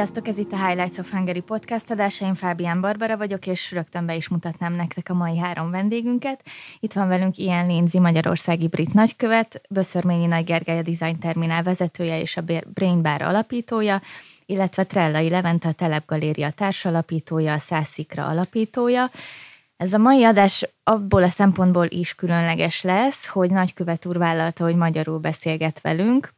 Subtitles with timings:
[0.00, 4.06] Sziasztok, ez itt a Highlights of Hungary podcast adása, én Fábián Barbara vagyok, és rögtön
[4.06, 6.42] be is mutatnám nektek a mai három vendégünket.
[6.78, 12.20] Itt van velünk Ian Lindsay, magyarországi brit nagykövet, Böszörményi Nagy Gergely a Design Terminál vezetője
[12.20, 12.42] és a
[12.74, 14.00] Brain Bar alapítója,
[14.46, 19.10] illetve Trellai Levente a Telepgaléria társalapítója, a Szászikra alapítója.
[19.76, 24.76] Ez a mai adás abból a szempontból is különleges lesz, hogy nagykövet úr vállalta, hogy
[24.76, 26.32] magyarul beszélget velünk,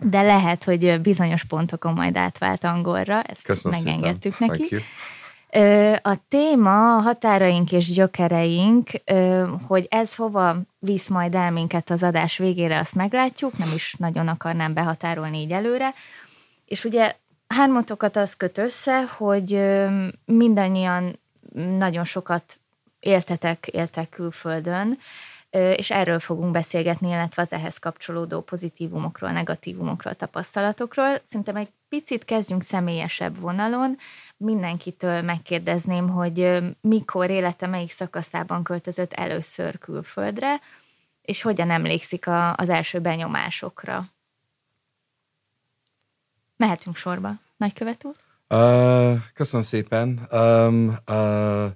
[0.00, 4.56] de lehet, hogy bizonyos pontokon majd átvált angolra, ezt Köszönöm megengedtük szépen.
[4.58, 4.84] neki.
[6.02, 8.88] A téma a határaink és gyökereink,
[9.66, 14.28] hogy ez hova visz majd el minket az adás végére, azt meglátjuk, nem is nagyon
[14.28, 15.94] akarnám behatárolni így előre.
[16.64, 17.14] És ugye
[17.46, 19.60] hármatokat az köt össze, hogy
[20.24, 21.18] mindannyian
[21.78, 22.58] nagyon sokat
[23.00, 24.98] éltetek, éltek külföldön,
[25.50, 31.20] és erről fogunk beszélgetni, illetve az ehhez kapcsolódó pozitívumokról, negatívumokról, tapasztalatokról.
[31.28, 33.96] Szerintem egy picit kezdjünk személyesebb vonalon.
[34.36, 40.60] Mindenkitől megkérdezném, hogy mikor élete melyik szakaszában költözött először külföldre,
[41.22, 44.04] és hogyan emlékszik a, az első benyomásokra.
[46.56, 47.32] Mehetünk sorba.
[47.56, 48.14] Nagykövet úr?
[48.48, 50.20] Uh, köszönöm szépen.
[50.32, 51.66] Um, uh,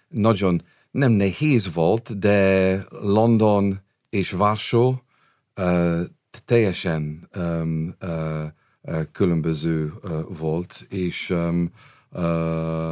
[0.07, 0.61] nagyon
[0.91, 5.03] nem nehéz volt, de London és Varsó
[5.57, 6.01] uh,
[6.45, 11.71] teljesen um, uh, különböző uh, volt, és um,
[12.11, 12.91] uh,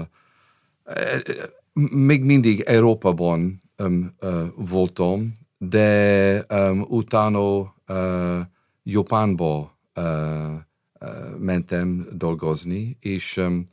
[1.91, 8.39] még mindig Európában um, uh, voltam, de um, utána uh,
[8.83, 13.65] Japánba uh, uh, mentem dolgozni, és um,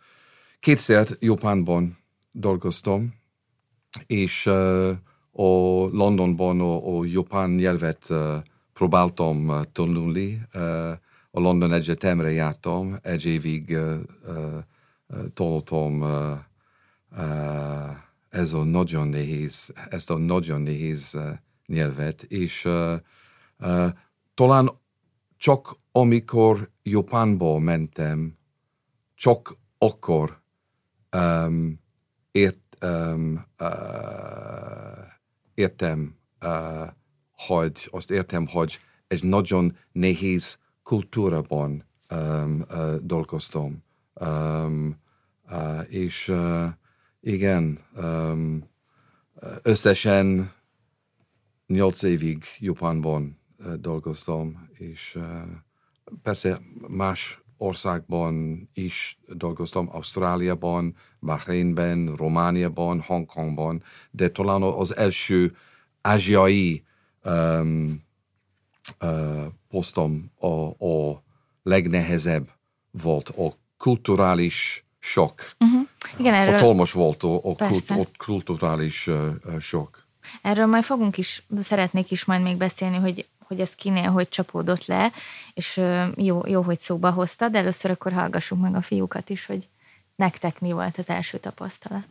[0.61, 1.99] kétszer Japánban
[2.31, 3.15] dolgoztam,
[4.07, 4.91] és uh,
[5.33, 5.49] a
[5.93, 8.37] Londonban a, a japán nyelvet uh,
[8.73, 10.41] próbáltam uh, tanulni.
[10.55, 10.91] Uh,
[11.31, 13.95] a London Egyetemre jártam, egy évig uh,
[14.27, 16.39] uh, tanultam uh,
[18.29, 21.19] ez a nagyon nehéz, ezt a nagyon nehéz
[21.67, 22.69] nyelvet, és
[24.35, 24.71] talán
[25.37, 28.39] csak amikor Japánba mentem,
[29.15, 30.43] csak akkor
[31.17, 31.81] um,
[32.31, 33.69] ért, um, uh,
[35.55, 36.89] értem, uh,
[37.33, 43.85] hogy azt értem, hogy egy nagyon nehéz kultúrában um, uh, dolgoztam.
[44.21, 44.97] Um,
[45.51, 46.69] uh, és uh,
[47.21, 48.65] igen, um,
[49.63, 50.53] összesen
[51.67, 55.25] nyolc évig Japánban uh, dolgoztam, és uh,
[56.23, 65.57] persze más országban is dolgoztam, Ausztráliában, Bahreinben, Romániában, Hongkongban, de talán az első
[66.01, 66.85] ázsiai
[67.25, 68.03] um,
[69.01, 71.23] uh, posztom a, a
[71.63, 72.51] legnehezebb
[72.91, 75.35] volt, a kulturális sok.
[75.59, 75.78] Uh-huh.
[76.19, 76.53] Igen, erről...
[76.53, 80.07] Hatalmas volt a, a, kult, a kulturális uh, sok.
[80.43, 84.87] Erről majd fogunk is, szeretnék is majd még beszélni, hogy, hogy ez kinél hogy csapódott
[84.87, 85.13] le,
[85.55, 85.81] és
[86.17, 89.69] jó, jó, hogy szóba hozta, de először akkor hallgassuk meg a fiúkat is, hogy
[90.17, 92.05] nektek mi volt az első tapasztalat.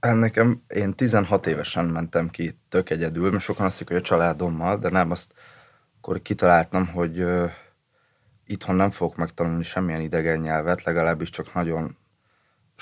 [0.00, 4.88] Nekem, én 16 évesen mentem ki tök egyedül, mert sokan azt hogy a családommal, de
[4.88, 5.34] nem azt
[5.98, 7.50] akkor kitaláltam, hogy uh,
[8.46, 11.96] itthon nem fogok megtanulni semmilyen idegen nyelvet, legalábbis csak nagyon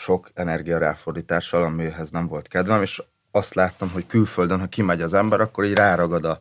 [0.00, 5.14] sok energia ráfordítással, amihez nem volt kedvem, és azt láttam, hogy külföldön, ha kimegy az
[5.14, 6.40] ember, akkor így ráragad a,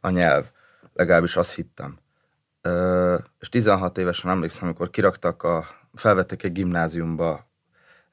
[0.00, 0.44] a nyelv.
[0.94, 1.98] Legalábbis azt hittem.
[2.60, 7.46] Ö, és 16 évesen emlékszem, amikor kiraktak a, felvettek egy gimnáziumba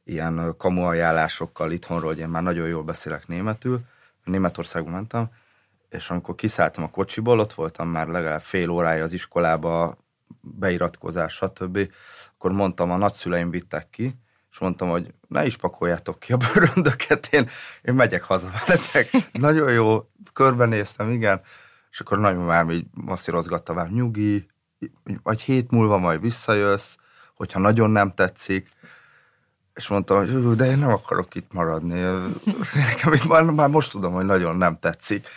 [0.03, 3.79] ilyen kamu ajánlásokkal itthonról, hogy én már nagyon jól beszélek németül,
[4.23, 5.29] Németországban mentem,
[5.89, 9.95] és amikor kiszálltam a kocsiból, ott voltam már legalább fél órája az iskolába,
[10.41, 11.91] beiratkozás, stb.
[12.33, 14.19] Akkor mondtam, a nagyszüleim vittek ki,
[14.51, 17.49] és mondtam, hogy ne is pakoljátok ki a bőröndöket, én,
[17.81, 19.09] én megyek haza veletek.
[19.31, 21.41] Nagyon jó, körbenéztem, igen,
[21.91, 24.47] és akkor nagymamám így masszírozgatta már, nyugi,
[25.23, 26.95] vagy hét múlva majd visszajössz,
[27.35, 28.69] hogyha nagyon nem tetszik,
[29.73, 31.99] és mondtam, hogy de én nem akarok itt maradni.
[32.73, 35.27] Nekem itt már, már most tudom, hogy nagyon nem tetszik.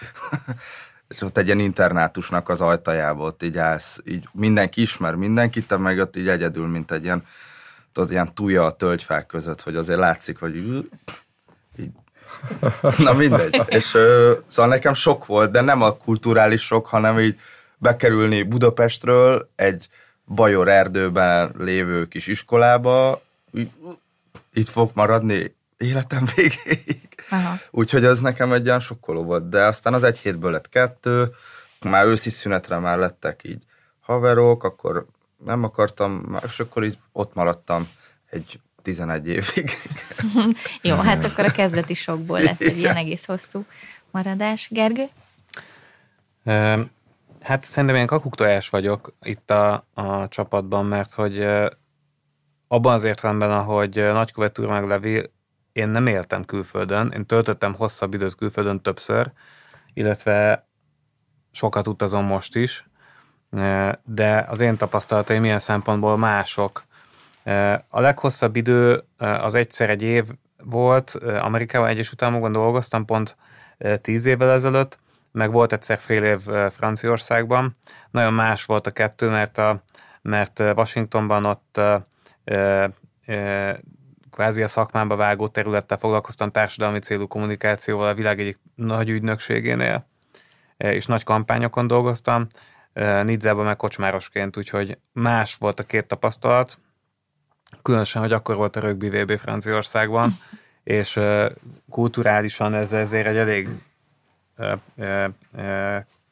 [1.13, 5.77] és ott egy ilyen internátusnak az ajtajába ott így állsz, így mindenki ismer mindenkit, te
[5.77, 7.25] meg ott így egyedül, mint egy ilyen,
[7.93, 10.89] tudod, ilyen túlja a tölgyfák között, hogy azért látszik, hogy így,
[12.99, 13.63] na mindegy.
[13.67, 17.41] És ö, szóval nekem sok volt, de nem a kulturális sok, hanem így
[17.77, 19.89] bekerülni Budapestről egy
[20.27, 23.23] Bajor erdőben lévő kis iskolába,
[24.53, 27.09] itt fog maradni életem végéig.
[27.71, 31.31] Úgyhogy az nekem egy olyan sokkoló volt, de aztán az egy hétből lett kettő,
[31.85, 33.63] már őszi szünetre már lettek így
[34.01, 35.07] haverok, akkor
[35.45, 37.89] nem akartam, és akkor így ott maradtam
[38.31, 39.71] egy 11 évig.
[40.83, 43.65] Jó, hát akkor a kezdeti sokból lett egy ilyen egész hosszú
[44.11, 44.69] maradás.
[44.71, 45.09] Gergő?
[47.41, 51.47] Hát szerintem én kakuktojás vagyok itt a, a csapatban, mert hogy
[52.69, 55.31] abban az értelemben, ahogy nagykövet úr meg Levi,
[55.73, 59.33] én nem éltem külföldön, én töltöttem hosszabb időt külföldön többször,
[59.95, 60.67] illetve
[61.51, 62.91] sokat utazom most is,
[64.05, 66.85] de az én tapasztalataim milyen szempontból mások.
[67.89, 70.25] A leghosszabb idő az egyszer egy év
[70.65, 71.11] volt,
[71.41, 73.37] Amerikában, Egyesült Államokban dolgoztam pont
[74.01, 74.99] tíz évvel ezelőtt,
[75.33, 76.39] meg volt egyszer fél év
[76.71, 77.77] Franciaországban.
[78.11, 79.83] Nagyon más volt a kettő, mert, a,
[80.23, 82.91] mert Washingtonban ott e,
[83.25, 83.81] e,
[84.31, 90.07] kvázi a szakmába vágó területtel foglalkoztam társadalmi célú kommunikációval a világ egyik nagy ügynökségénél,
[90.77, 92.47] és nagy kampányokon dolgoztam,
[93.23, 96.79] Nidzában meg kocsmárosként, úgyhogy más volt a két tapasztalat,
[97.83, 100.33] különösen, hogy akkor volt a rögbi VB Franciaországban,
[100.85, 101.21] és
[101.91, 103.69] kulturálisan ez ezért egy elég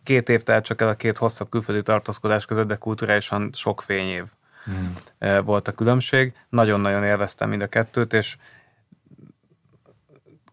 [0.02, 4.26] két év telt csak el a két hosszabb külföldi tartózkodás között, de kulturálisan sok fényév
[4.64, 5.44] hmm.
[5.44, 6.32] volt a különbség.
[6.48, 8.36] Nagyon-nagyon élveztem mind a kettőt, és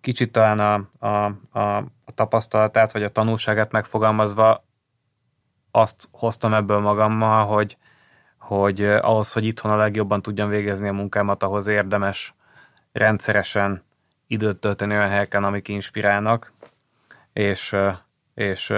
[0.02, 1.26] kicsit talán a, a,
[1.60, 4.67] a, a tapasztalatát, vagy a tanulságát megfogalmazva
[5.78, 7.78] azt hoztam ebből magammal, hogy,
[8.38, 12.34] hogy ahhoz, hogy itthon a legjobban tudjam végezni a munkámat, ahhoz érdemes
[12.92, 13.84] rendszeresen
[14.28, 16.52] időt tölteni olyan helyeken, amik inspirálnak,
[17.34, 17.76] és,
[18.34, 18.74] és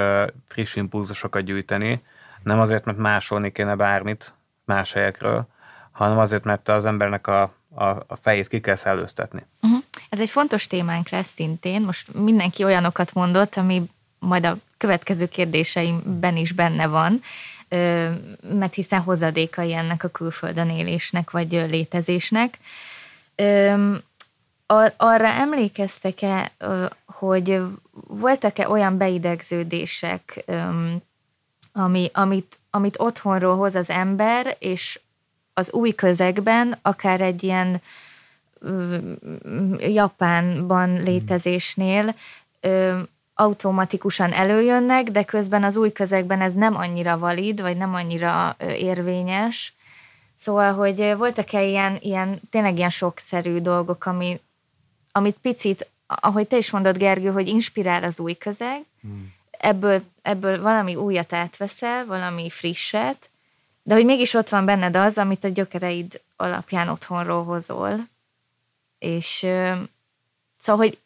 [0.46, 2.04] friss impulzusokat gyűjteni.
[2.44, 4.34] Nem azért, mert másolni kéne bármit
[4.66, 5.48] más helyekről,
[5.92, 7.42] hanem azért, mert az embernek a,
[7.76, 9.46] a, a fejét ki kell szellőztetni.
[9.62, 9.80] Uh-huh.
[10.10, 11.82] Ez egy fontos témánk lesz szintén.
[11.82, 17.22] Most mindenki olyanokat mondott, ami majd a következő kérdéseimben is benne van,
[18.54, 22.58] mert hiszen hozadékai ennek a külföldön élésnek vagy létezésnek.
[24.98, 26.52] Arra emlékeztek-e,
[27.06, 27.62] hogy
[28.08, 30.44] voltak-e olyan beidegződések,
[31.74, 35.00] ami, amit, amit otthonról hoz az ember, és
[35.54, 37.82] az új közegben, akár egy ilyen
[39.78, 42.16] Japánban létezésnél
[43.40, 49.74] automatikusan előjönnek, de közben az új közegben ez nem annyira valid, vagy nem annyira érvényes.
[50.38, 54.40] Szóval, hogy voltak-e ilyen, ilyen tényleg ilyen sokszerű dolgok, ami,
[55.12, 59.34] amit picit, ahogy te is mondod, Gergő, hogy inspirál az új közeg, hmm.
[59.52, 63.30] ebből, ebből valami újat átveszel, valami frisset,
[63.84, 68.08] de hogy mégis ott van benned az, amit a gyökereid alapján otthonról hozol.
[69.00, 69.38] És
[70.58, 70.98] szóval, hogy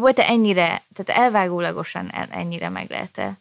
[0.00, 3.38] volt-e ennyire, tehát elvágólagosan ennyire meg lehet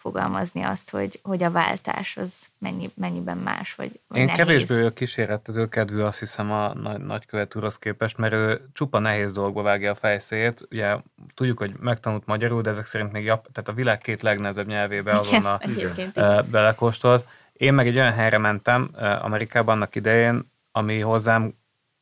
[0.00, 4.38] fogalmazni azt, hogy, hogy a váltás az mennyi, mennyiben más, vagy, vagy Én nehéz.
[4.38, 9.62] kevésbé kísérletező kedvű, azt hiszem a nagy, nagykövet úrhoz képest, mert ő csupa nehéz dolgba
[9.62, 10.66] vágja a fejszét.
[10.70, 10.96] Ugye
[11.34, 15.12] tudjuk, hogy megtanult magyarul, de ezek szerint még jap, tehát a világ két legnehezebb nyelvébe
[15.12, 15.60] azonnal
[16.50, 17.26] belekóstolt.
[17.52, 18.90] Én meg egy olyan helyre mentem
[19.20, 21.54] Amerikában annak idején, ami hozzám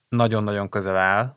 [0.09, 1.37] nagyon-nagyon közel áll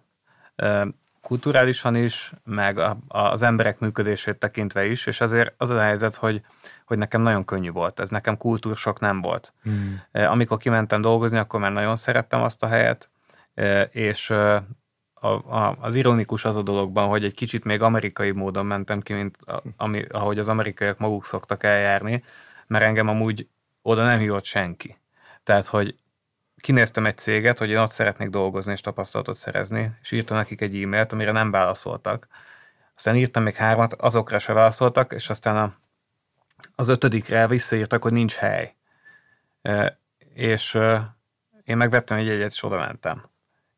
[1.21, 6.41] kulturálisan is, meg a, az emberek működését tekintve is, és azért az a helyzet, hogy,
[6.85, 9.53] hogy nekem nagyon könnyű volt, ez nekem kultúrsok nem volt.
[9.69, 10.23] Mm.
[10.23, 13.09] Amikor kimentem dolgozni, akkor már nagyon szerettem azt a helyet,
[13.53, 14.63] e, és e,
[15.13, 19.13] a, a, az ironikus az a dologban, hogy egy kicsit még amerikai módon mentem ki,
[19.13, 22.23] mint a, ami, ahogy az amerikaiak maguk szoktak eljárni,
[22.67, 23.47] mert engem amúgy
[23.81, 24.97] oda nem hívott senki.
[25.43, 25.95] Tehát, hogy
[26.61, 30.81] kinéztem egy céget, hogy én ott szeretnék dolgozni és tapasztalatot szerezni, és írtam nekik egy
[30.83, 32.27] e-mailt, amire nem válaszoltak.
[32.95, 35.73] Aztán írtam még hármat, azokra se válaszoltak, és aztán a,
[36.75, 38.75] az ötödikre visszaírtak, hogy nincs hely.
[39.61, 39.99] E,
[40.33, 41.15] és e,
[41.63, 43.29] én megvettem egy jegyet, és oda mentem.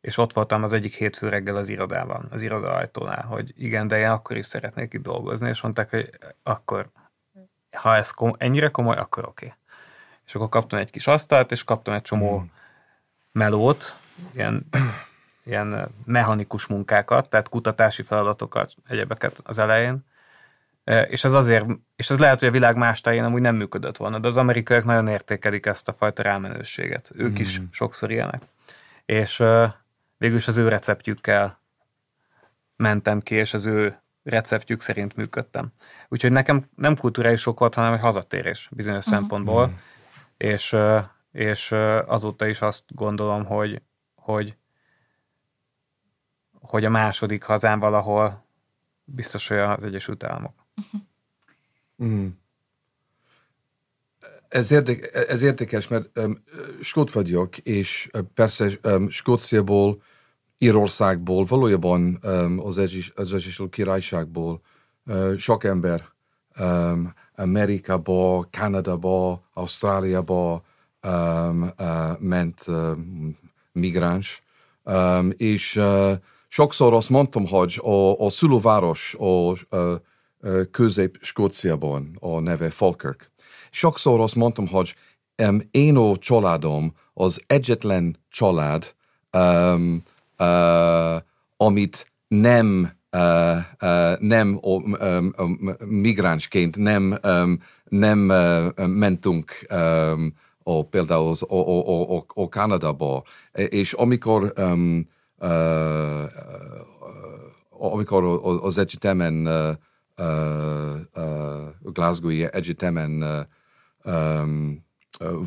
[0.01, 3.99] És ott voltam az egyik hétfő reggel az irodában, az iroda ajtónál, hogy igen, de
[3.99, 6.09] én akkor is szeretnék itt dolgozni, és mondták, hogy
[6.43, 6.89] akkor,
[7.71, 9.45] ha ez kom- ennyire komoly, akkor oké.
[9.45, 9.57] Okay.
[10.25, 12.51] És akkor kaptam egy kis asztalt, és kaptam egy csomó hmm
[13.33, 13.95] melót,
[14.33, 14.65] ilyen,
[15.43, 20.05] ilyen mechanikus munkákat, tehát kutatási feladatokat, egyebeket az elején,
[21.07, 24.19] és ez azért, és ez lehet, hogy a világ más tájén amúgy nem működött volna,
[24.19, 27.11] de az amerikaiak nagyon értékelik ezt a fajta rámenőséget.
[27.15, 27.41] Ők mm.
[27.41, 28.41] is sokszor ilyenek.
[29.05, 29.73] És uh,
[30.17, 31.59] végülis az ő receptjükkel
[32.75, 35.73] mentem ki, és az ő receptjük szerint működtem.
[36.07, 39.13] Úgyhogy nekem nem kulturális sok volt, hanem egy hazatérés bizonyos uh-huh.
[39.13, 39.79] szempontból, uh-huh.
[40.37, 40.75] és,
[41.33, 41.71] és
[42.05, 43.81] azóta is azt gondolom, hogy,
[44.15, 44.55] hogy,
[46.59, 48.45] hogy a második hazám valahol
[49.03, 50.53] biztos, hogy az Egyesült Államok.
[52.03, 52.27] Mm.
[54.47, 56.43] Ez, érdek, ez érdekes, mert um,
[56.81, 60.01] skót vagyok, és persze um, Skóciából
[60.57, 62.77] Írországból, valójában um, az,
[63.15, 64.61] Egyesült Királyságból
[65.05, 66.03] uh, sok ember
[66.59, 70.63] um, Amerikába, Kanadába, Ausztráliába
[72.19, 73.37] ment um,
[73.71, 74.43] migráns,
[74.83, 76.11] um, és uh,
[76.47, 80.01] sokszor azt mondtam, hogy a, a szülőváros a, a,
[80.71, 83.31] közép-Skóciában a neve Falkirk.
[83.71, 84.95] Sokszor azt mondtam, hogy
[85.47, 88.95] um, én a családom az egyetlen család,
[89.37, 90.03] um,
[90.39, 91.15] uh,
[91.57, 94.95] amit nem uh, uh, nem um,
[95.37, 100.33] um, migránsként nem, um, nem uh, mentünk um,
[100.63, 106.23] a, például az, a, a, a, a Kanadába, és amikor um, uh,
[107.69, 108.23] amikor
[108.61, 109.75] az egyetemen uh,
[110.17, 113.39] uh, uh, Glasgow-i egyetemen uh,
[114.13, 114.85] um,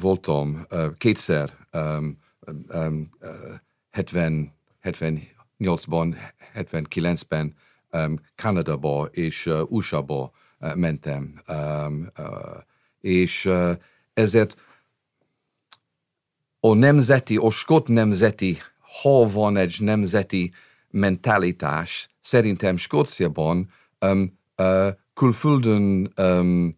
[0.01, 2.19] voltam uh, kétszer um,
[2.75, 3.29] um, uh,
[3.91, 4.55] 70
[4.87, 6.17] 78-ban,
[6.55, 7.55] 79-ben
[7.91, 10.31] um, Kanadaba és uh, USA-ba
[10.61, 12.63] uh, mentem, um, uh,
[13.01, 13.71] és uh,
[14.15, 14.57] ezért
[16.71, 18.59] a nemzeti, a skot nemzeti,
[19.03, 20.53] ha van egy nemzeti
[20.91, 23.69] mentalitás, szerintem Skóciában
[24.01, 26.75] um, uh, külföldön, um,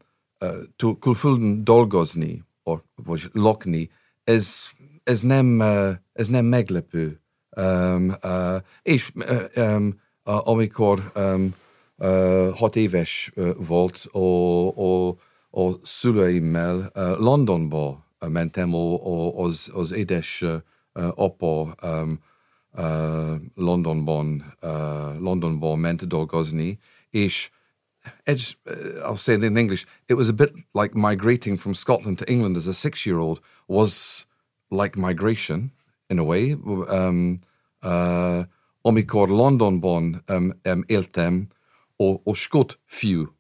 [0.83, 2.45] uh, külföldön dolgozni,
[2.95, 3.91] vagy lakni,
[4.25, 4.71] ez,
[5.05, 7.21] ez, nem, uh, ez nem meglepő.
[7.57, 9.13] Um, uh, és
[9.57, 11.55] um, uh, amikor um,
[11.97, 14.19] uh, hat éves uh, volt, a,
[14.69, 15.09] a,
[15.51, 18.75] a szüleimmel uh, Londonba mentem,
[19.37, 20.45] az, az édes
[21.15, 21.75] apa
[23.55, 24.55] Londonban,
[25.19, 26.79] Londonban ment dolgozni,
[27.11, 27.51] és
[28.25, 28.59] egy,
[29.03, 32.57] I'll say it in English, it was a bit like migrating from Scotland to England
[32.57, 34.27] as a six-year-old was
[34.69, 35.73] like migration
[36.07, 36.57] in a way.
[36.89, 37.39] Um,
[37.83, 38.45] uh,
[38.83, 41.49] amikor Londonban um, um, éltem,
[41.97, 43.37] a, a skót fiú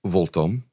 [0.00, 0.66] voltam,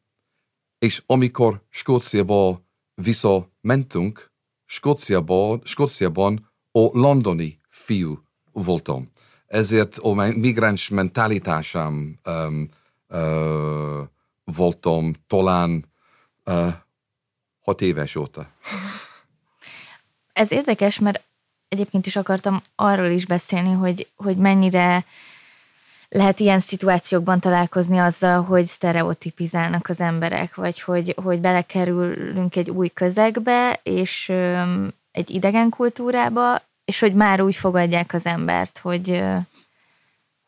[0.79, 2.62] és amikor Skóciába
[2.95, 4.31] visszamentünk,
[4.65, 9.09] Skóciába, Skóciában a londoni fiú voltam.
[9.45, 12.69] Ezért a migráns mentalitásom um,
[13.09, 14.07] uh,
[14.43, 15.85] voltam talán
[16.45, 16.73] uh,
[17.59, 18.47] hat éves óta.
[20.33, 21.23] Ez érdekes, mert
[21.67, 25.05] egyébként is akartam arról is beszélni, hogy, hogy mennyire
[26.13, 32.89] lehet ilyen szituációkban találkozni azzal, hogy sztereotipizálnak az emberek, vagy hogy, hogy belekerülünk egy új
[32.89, 39.23] közegbe, és öm, egy idegen kultúrába, és hogy már úgy fogadják az embert, hogy,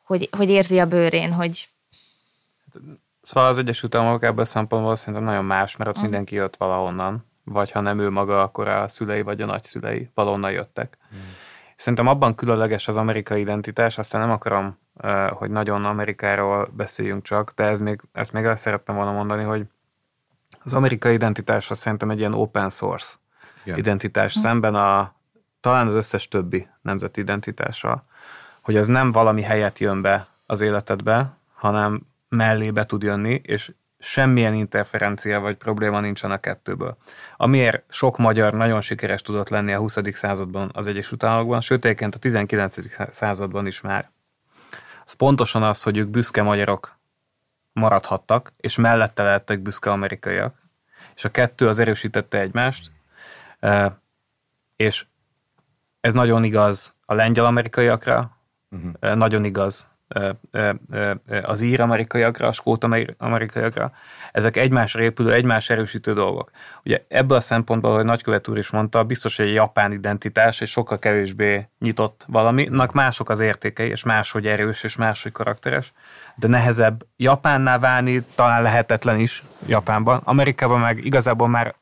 [0.04, 1.70] hogy, hogy érzi a bőrén, hogy...
[3.22, 6.02] Szóval az Egyesült Államok ebből a szempontból szerintem nagyon más, mert ott mm.
[6.02, 10.52] mindenki jött valahonnan vagy ha nem ő maga, akkor a szülei vagy a nagyszülei valonnan
[10.52, 10.98] jöttek.
[11.10, 11.20] Hmm.
[11.76, 14.78] Szerintem abban különleges az amerikai identitás, aztán nem akarom,
[15.30, 19.66] hogy nagyon Amerikáról beszéljünk csak, de ez még, ezt még el szerettem volna mondani, hogy
[20.64, 23.16] az amerikai identitás az szerintem egy ilyen open source
[23.64, 23.78] yeah.
[23.78, 24.42] identitás hmm.
[24.42, 25.14] szemben a
[25.62, 28.06] talán az összes többi nemzeti identitással,
[28.62, 34.54] hogy ez nem valami helyet jön be az életedbe, hanem mellébe tud jönni, és semmilyen
[34.54, 36.98] interferencia vagy probléma nincsen a kettőből.
[37.38, 39.98] Amiért sok magyar nagyon sikeres tudott lenni a 20.
[40.12, 42.76] században az Egyesült Államokban, sőt a 19.
[43.10, 44.10] században is már.
[45.06, 46.98] Az pontosan az, hogy ők büszke magyarok
[47.74, 50.56] maradhattak, és mellette lehettek büszke amerikaiak.
[51.16, 52.92] És a kettő az erősítette egymást,
[54.76, 55.06] és
[56.00, 58.38] ez nagyon igaz a lengyel-amerikaiakra,
[58.70, 59.16] uh-huh.
[59.16, 59.88] nagyon igaz
[61.42, 63.92] az ír amerikaiakra, a skót amerikaiakra,
[64.32, 66.52] ezek egymásra épülő, egymás erősítő dolgok.
[66.84, 70.68] Ugye ebből a szempontból, hogy nagykövet úr is mondta, biztos, hogy egy japán identitás egy
[70.68, 75.94] sokkal kevésbé nyitott valaminak mások az értékei, és máshogy erős, és máshogy karakteres,
[76.36, 80.22] de nehezebb japánná válni, talán lehetetlen is Japánban.
[80.24, 81.76] Amerikában meg igazából már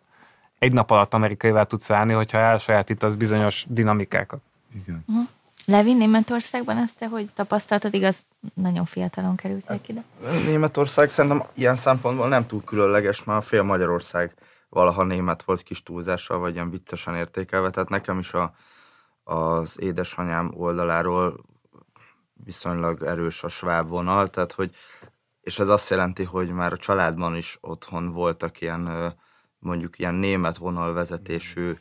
[0.60, 4.42] egy nap alatt amerikaival tudsz válni, hogyha elsajátítasz bizonyos dinamikákat.
[4.84, 5.04] Igen.
[5.08, 5.28] Uh-huh.
[5.66, 7.94] Levi, Németországban ezt te hogy tapasztaltad?
[7.94, 8.16] Igaz,
[8.54, 10.04] nagyon fiatalon kerültek ide.
[10.46, 14.34] Németország szerintem ilyen szempontból nem túl különleges, mert a fél Magyarország
[14.70, 18.54] valaha német volt kis túlzással, vagy ilyen viccesen értékelve, tehát nekem is a,
[19.24, 21.44] az édesanyám oldaláról
[22.34, 24.76] viszonylag erős a sváb vonal, tehát hogy,
[25.42, 29.14] és ez azt jelenti, hogy már a családban is otthon voltak ilyen
[29.60, 31.74] mondjuk ilyen német vonalvezetésű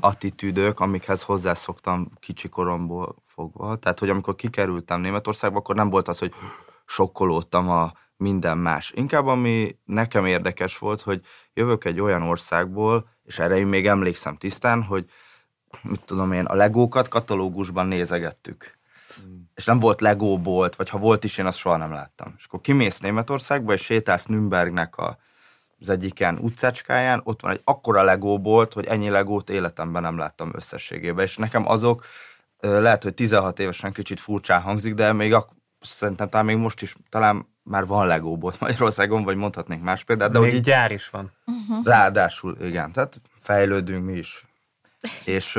[0.00, 3.76] attitűdök, amikhez hozzászoktam kicsi koromból fogva.
[3.76, 6.34] Tehát, hogy amikor kikerültem Németországba, akkor nem volt az, hogy
[6.86, 8.92] sokkolódtam a minden más.
[8.94, 11.20] Inkább ami nekem érdekes volt, hogy
[11.54, 15.10] jövök egy olyan országból, és erre én még emlékszem tisztán, hogy
[15.82, 18.78] mit tudom én, a legókat katalógusban nézegettük.
[19.26, 19.40] Mm.
[19.54, 22.34] És nem volt legóbolt, vagy ha volt is, én azt soha nem láttam.
[22.36, 25.18] És akkor kimész Németországba, és sétálsz Nürnbergnek a
[25.84, 30.50] az egyik ilyen utcácskáján, ott van egy akkora legóbolt, hogy ennyi legót életemben nem láttam
[30.54, 32.06] összességében, és nekem azok
[32.60, 36.94] lehet, hogy 16 évesen kicsit furcsán hangzik, de még ak- szerintem talán még most is
[37.08, 40.30] talán már van legóbolt Magyarországon, vagy mondhatnék más példát.
[40.30, 41.32] De még hogy így, gyár is van.
[41.46, 41.84] Uh-huh.
[41.86, 44.44] Ráadásul, igen, tehát fejlődünk mi is.
[45.24, 45.58] És,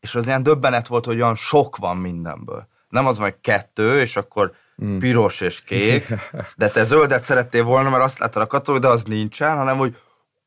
[0.00, 2.68] és az ilyen döbbenet volt, hogy olyan sok van mindenből.
[2.88, 4.52] Nem az, hogy kettő, és akkor
[4.84, 4.98] mm.
[4.98, 6.06] piros és kék,
[6.56, 9.96] de te zöldet szerettél volna, mert azt láttad a katalóg, de az nincsen, hanem hogy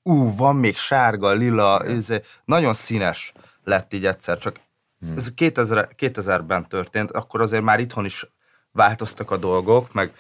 [0.04, 2.08] ú, van még sárga, lila, ez
[2.46, 4.60] nagyon színes lett így egyszer, csak
[5.06, 5.18] mm.
[5.18, 8.28] ez 2000, 2000-ben történt, akkor azért már itthon is
[8.72, 10.14] változtak a dolgok, meg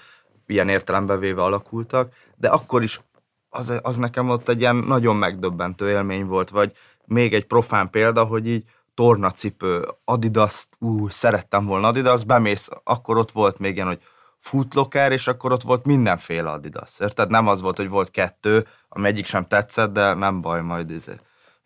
[0.48, 3.02] ilyen értelembe véve alakultak, de akkor is
[3.50, 6.72] az, az nekem ott egy ilyen nagyon megdöbbentő élmény volt, vagy
[7.06, 8.64] még egy profán példa, hogy így
[8.96, 14.02] tornacipő, Adidas, ú, szerettem volna Adidas, bemész, akkor ott volt még ilyen, hogy
[14.38, 17.00] Footlocker, és akkor ott volt mindenféle Adidas.
[17.00, 17.30] Érted?
[17.30, 21.14] Nem az volt, hogy volt kettő, ami egyik sem tetszett, de nem baj, majd izé.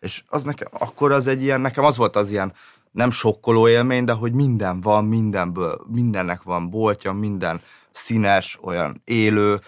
[0.00, 2.52] És az nekem, akkor az egy ilyen, nekem az volt az ilyen
[2.90, 7.60] nem sokkoló élmény, de hogy minden van, mindenből, mindennek van boltja, minden
[7.92, 9.60] színes, olyan élő.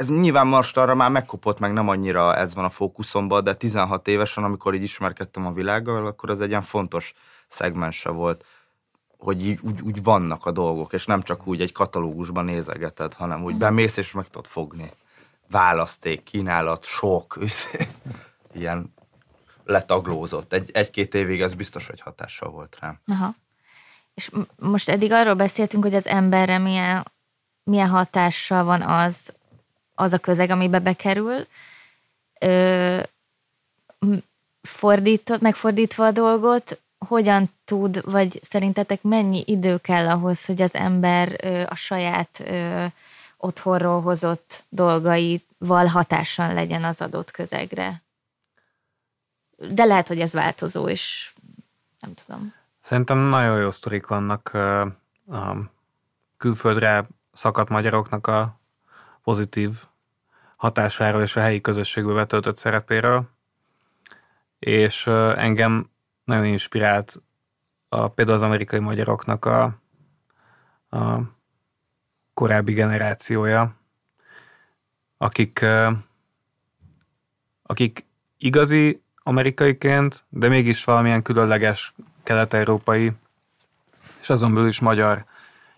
[0.00, 4.08] Ez nyilván most arra már megkopott, meg nem annyira ez van a fókuszomban, de 16
[4.08, 7.14] évesen, amikor így ismerkedtem a világgal, akkor az egy ilyen fontos
[7.48, 8.44] szegmense volt
[9.18, 13.44] hogy így, úgy, úgy vannak a dolgok, és nem csak úgy egy katalógusban nézegeted, hanem
[13.44, 14.90] úgy bemész és meg tudod fogni.
[15.50, 17.38] Választék, kínálat, sok,
[18.52, 18.94] ilyen
[19.64, 20.52] letaglózott.
[20.52, 23.00] Egy, egy-két évig ez biztos, hogy hatással volt rám.
[23.06, 23.34] Aha.
[24.14, 27.12] És most eddig arról beszéltünk, hogy az emberre milyen,
[27.62, 29.32] milyen hatással van az,
[30.00, 31.46] az a közeg, amibe bekerül.
[32.40, 33.00] Ö,
[34.62, 41.36] fordít, megfordítva a dolgot, hogyan tud, vagy szerintetek mennyi idő kell ahhoz, hogy az ember
[41.42, 42.84] ö, a saját ö,
[43.36, 48.02] otthonról hozott dolgaival hatással legyen az adott közegre?
[49.56, 51.32] De lehet, hogy ez változó, és
[52.00, 52.54] nem tudom.
[52.80, 54.54] Szerintem nagyon jó sztorik vannak
[55.30, 55.56] a
[56.36, 58.60] külföldre szakadt magyaroknak a
[59.22, 59.70] pozitív
[60.60, 63.28] hatásáról és a helyi közösségbe betöltött szerepéről.
[64.58, 65.90] És engem
[66.24, 67.22] nagyon inspirált
[67.88, 69.62] a, például az amerikai magyaroknak a,
[70.90, 71.20] a
[72.34, 73.74] korábbi generációja,
[75.16, 75.64] akik,
[77.62, 78.06] akik
[78.38, 83.12] igazi amerikaiként, de mégis valamilyen különleges kelet-európai,
[84.20, 85.24] és azon belül is magyar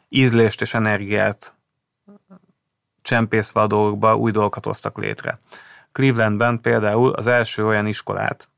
[0.08, 1.54] ízlést és energiát
[3.02, 5.38] csempészve a dolgokba új dolgokat hoztak létre.
[5.92, 8.48] Clevelandben például az első olyan iskolát,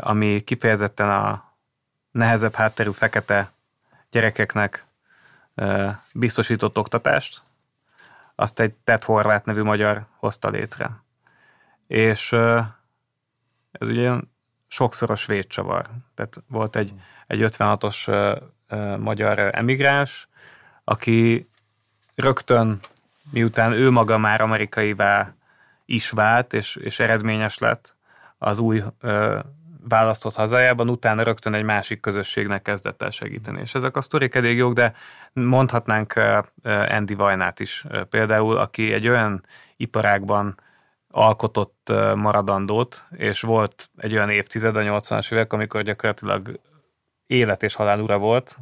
[0.00, 1.52] ami kifejezetten a
[2.10, 3.50] nehezebb hátterű fekete
[4.10, 4.84] gyerekeknek
[6.14, 7.42] biztosított oktatást,
[8.34, 11.02] azt egy Ted Horváth nevű magyar hozta létre.
[11.86, 12.32] És
[13.72, 14.12] ez ugye
[14.66, 15.88] sokszoros védcsavar.
[16.14, 16.92] Tehát volt egy,
[17.26, 18.38] egy 56-os
[18.98, 20.28] magyar emigráns,
[20.84, 21.48] aki
[22.14, 22.78] rögtön,
[23.32, 25.34] miután ő maga már amerikaivá
[25.84, 27.96] is vált, és, és eredményes lett
[28.38, 29.38] az új ö,
[29.88, 33.60] választott hazájában, utána rögtön egy másik közösségnek kezdett el segíteni.
[33.60, 34.92] És ezek a sztorik elég jók, de
[35.32, 36.14] mondhatnánk
[36.88, 39.44] Andy Vajnát is például, aki egy olyan
[39.76, 40.60] iparágban
[41.10, 46.60] alkotott maradandót, és volt egy olyan évtized a 80-as évek, amikor gyakorlatilag
[47.26, 48.58] élet és halál ura volt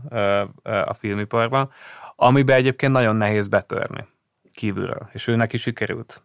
[0.84, 1.70] a filmiparban,
[2.16, 4.12] amiben egyébként nagyon nehéz betörni
[4.54, 6.22] kívülről, és őnek is sikerült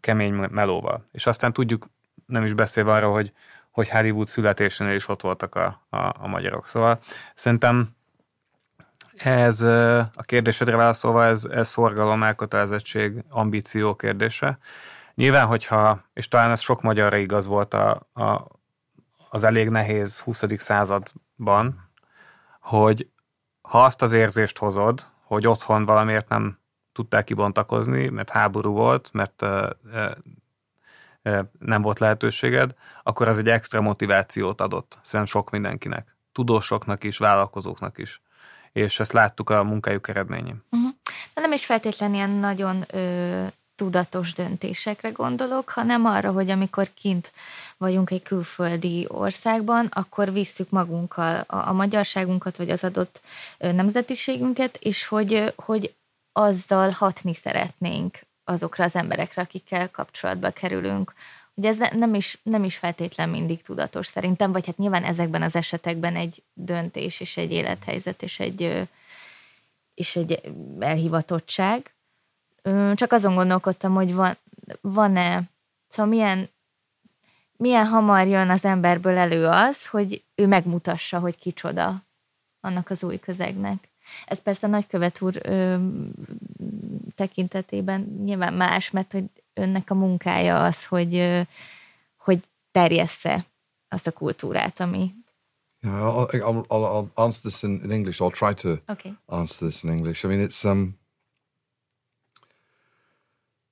[0.00, 1.04] kemény melóval.
[1.12, 1.86] És aztán tudjuk,
[2.26, 3.32] nem is beszélve arról, hogy,
[3.70, 6.68] hogy Hollywood születésénél is ott voltak a, a, a magyarok.
[6.68, 6.98] Szóval
[7.34, 7.96] szerintem
[9.16, 14.58] ez a kérdésedre válaszolva, ez, ez szorgalom, elkötelezettség, ambíció kérdése.
[15.14, 18.46] Nyilván, hogyha, és talán ez sok magyarra igaz volt a, a,
[19.30, 20.44] az elég nehéz 20.
[20.56, 21.90] században,
[22.60, 23.08] hogy
[23.60, 26.58] ha azt az érzést hozod, hogy otthon valamiért nem
[26.98, 29.44] tudták kibontakozni, mert háború volt, mert
[31.58, 36.16] nem volt lehetőséged, akkor az egy extra motivációt adott, szerintem sok mindenkinek.
[36.32, 38.20] Tudósoknak is, vállalkozóknak is.
[38.72, 40.64] És ezt láttuk a munkájuk eredményén.
[40.70, 40.90] Uh-huh.
[41.34, 47.32] De nem is feltétlenül ilyen nagyon ö, tudatos döntésekre gondolok, hanem arra, hogy amikor kint
[47.76, 53.20] vagyunk egy külföldi országban, akkor visszük magunkkal a, a magyarságunkat, vagy az adott
[53.58, 55.94] nemzetiségünket, és hogy, hogy
[56.38, 61.14] azzal hatni szeretnénk azokra az emberekre, akikkel kapcsolatba kerülünk.
[61.54, 65.56] Ugye ez nem is, nem is feltétlen mindig tudatos szerintem, vagy hát nyilván ezekben az
[65.56, 68.88] esetekben egy döntés, és egy élethelyzet, és egy,
[69.94, 70.40] és egy
[70.78, 71.94] elhivatottság.
[72.94, 74.36] Csak azon gondolkodtam, hogy van,
[74.80, 75.42] van-e,
[75.88, 76.48] szóval milyen,
[77.56, 82.02] milyen hamar jön az emberből elő az, hogy ő megmutassa, hogy kicsoda
[82.60, 83.88] annak az új közegnek.
[84.26, 85.76] Ez persze a nagykövet úr ö,
[87.14, 91.40] tekintetében nyilván más, mert hogy önnek a munkája az, hogy, ö,
[92.16, 92.40] hogy
[92.70, 93.46] terjessze
[93.88, 95.14] azt a kultúrát, ami...
[95.80, 98.20] Yeah, I'll, I'll, I'll answer this in, in English.
[98.20, 99.12] I'll try to okay.
[99.26, 100.24] answer this in English.
[100.24, 100.98] I mean, it's um,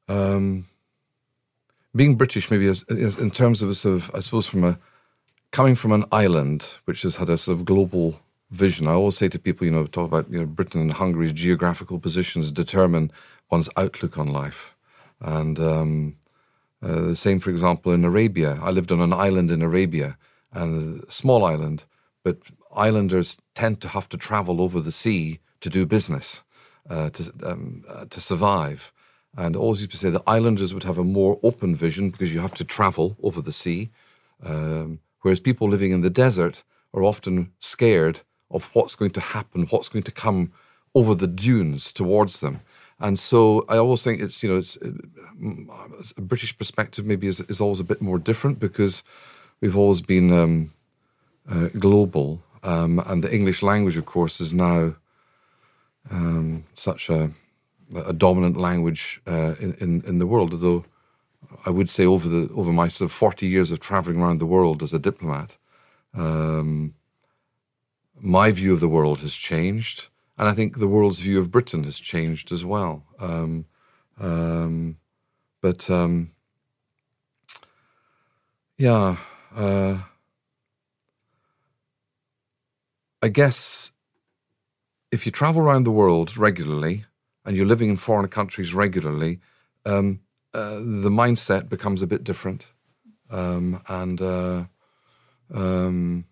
[0.08, 0.66] um,
[1.92, 4.78] being British, maybe as, as in terms of a sort of, I suppose, from a
[5.50, 8.86] coming from an island which has had a sort of global vision.
[8.86, 11.98] I always say to people, you know, talk about you know Britain and Hungary's geographical
[11.98, 13.10] positions determine
[13.50, 14.76] one's outlook on life,
[15.20, 16.16] and um,
[16.82, 18.58] uh, the same, for example, in Arabia.
[18.62, 20.16] I lived on an island in Arabia,
[20.52, 21.84] and a small island,
[22.22, 22.38] but
[22.74, 26.44] islanders tend to have to travel over the sea to do business,
[26.88, 28.92] uh, to um, uh, to survive.
[29.38, 32.40] And always used to say the islanders would have a more open vision because you
[32.40, 33.90] have to travel over the sea,
[34.42, 39.66] um, whereas people living in the desert are often scared of what's going to happen,
[39.66, 40.52] what's going to come
[40.94, 42.60] over the dunes towards them.
[42.98, 44.78] And so I always think it's, you know, it's,
[46.16, 49.04] a British perspective maybe is, is always a bit more different because
[49.60, 50.72] we've always been um,
[51.50, 52.42] uh, global.
[52.62, 54.94] Um, and the English language, of course, is now
[56.10, 57.30] um, such a,
[57.94, 60.52] a, dominant language uh, in, in, in, the world.
[60.52, 60.84] Although
[61.64, 64.46] I would say over the over my sort of forty years of traveling around the
[64.46, 65.56] world as a diplomat,
[66.14, 66.94] um,
[68.20, 71.84] my view of the world has changed, and I think the world's view of Britain
[71.84, 73.04] has changed as well.
[73.18, 73.66] Um,
[74.18, 74.98] um,
[75.60, 76.32] but um,
[78.78, 79.16] yeah,
[79.54, 79.98] uh,
[83.22, 83.92] I guess
[85.10, 87.04] if you travel around the world regularly
[87.44, 89.40] and you're living in foreign countries regularly,
[89.84, 90.20] um,
[90.54, 92.72] uh, the mindset becomes a bit different,
[93.30, 94.22] um, and.
[94.22, 94.64] Uh,
[95.54, 96.24] um,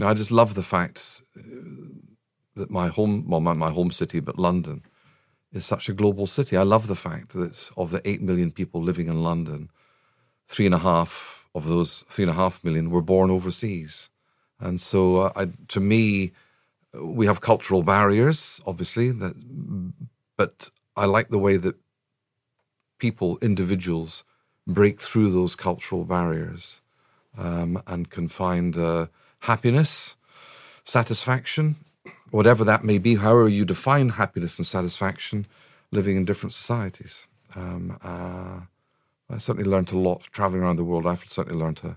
[0.00, 1.42] I just love the fact uh,
[2.56, 4.82] that my home, well, my, my home city, but London,
[5.52, 6.56] is such a global city.
[6.56, 9.68] I love the fact that of the 8 million people living in London,
[10.48, 14.08] three and a half of those three and a half million were born overseas.
[14.58, 16.32] And so, uh, I, to me,
[17.02, 19.34] we have cultural barriers, obviously, that,
[20.36, 21.76] but I like the way that
[22.98, 24.24] people, individuals,
[24.66, 26.80] break through those cultural barriers
[27.36, 28.78] um, and can find.
[28.78, 29.08] Uh,
[29.42, 30.16] happiness,
[30.84, 31.76] satisfaction,
[32.30, 35.46] whatever that may be, however you define happiness and satisfaction,
[35.90, 37.28] living in different societies.
[37.54, 38.60] Um, uh,
[39.34, 41.06] I certainly learned a lot traveling around the world.
[41.06, 41.96] I've certainly learned a,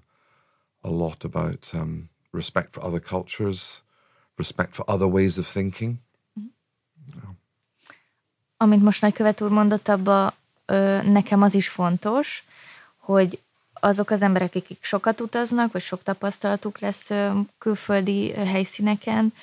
[0.83, 3.83] a lot about um, respect for other cultures,
[4.37, 5.99] respect for other ways of thinking.
[8.57, 10.33] Amint most nagykövet úr mondott, abba
[10.65, 12.43] ö, nekem az is fontos,
[12.97, 13.39] hogy
[13.85, 17.09] azok az emberek, akik sokat utaznak, vagy sok tapasztalatuk lesz
[17.57, 19.33] külföldi helyszíneken,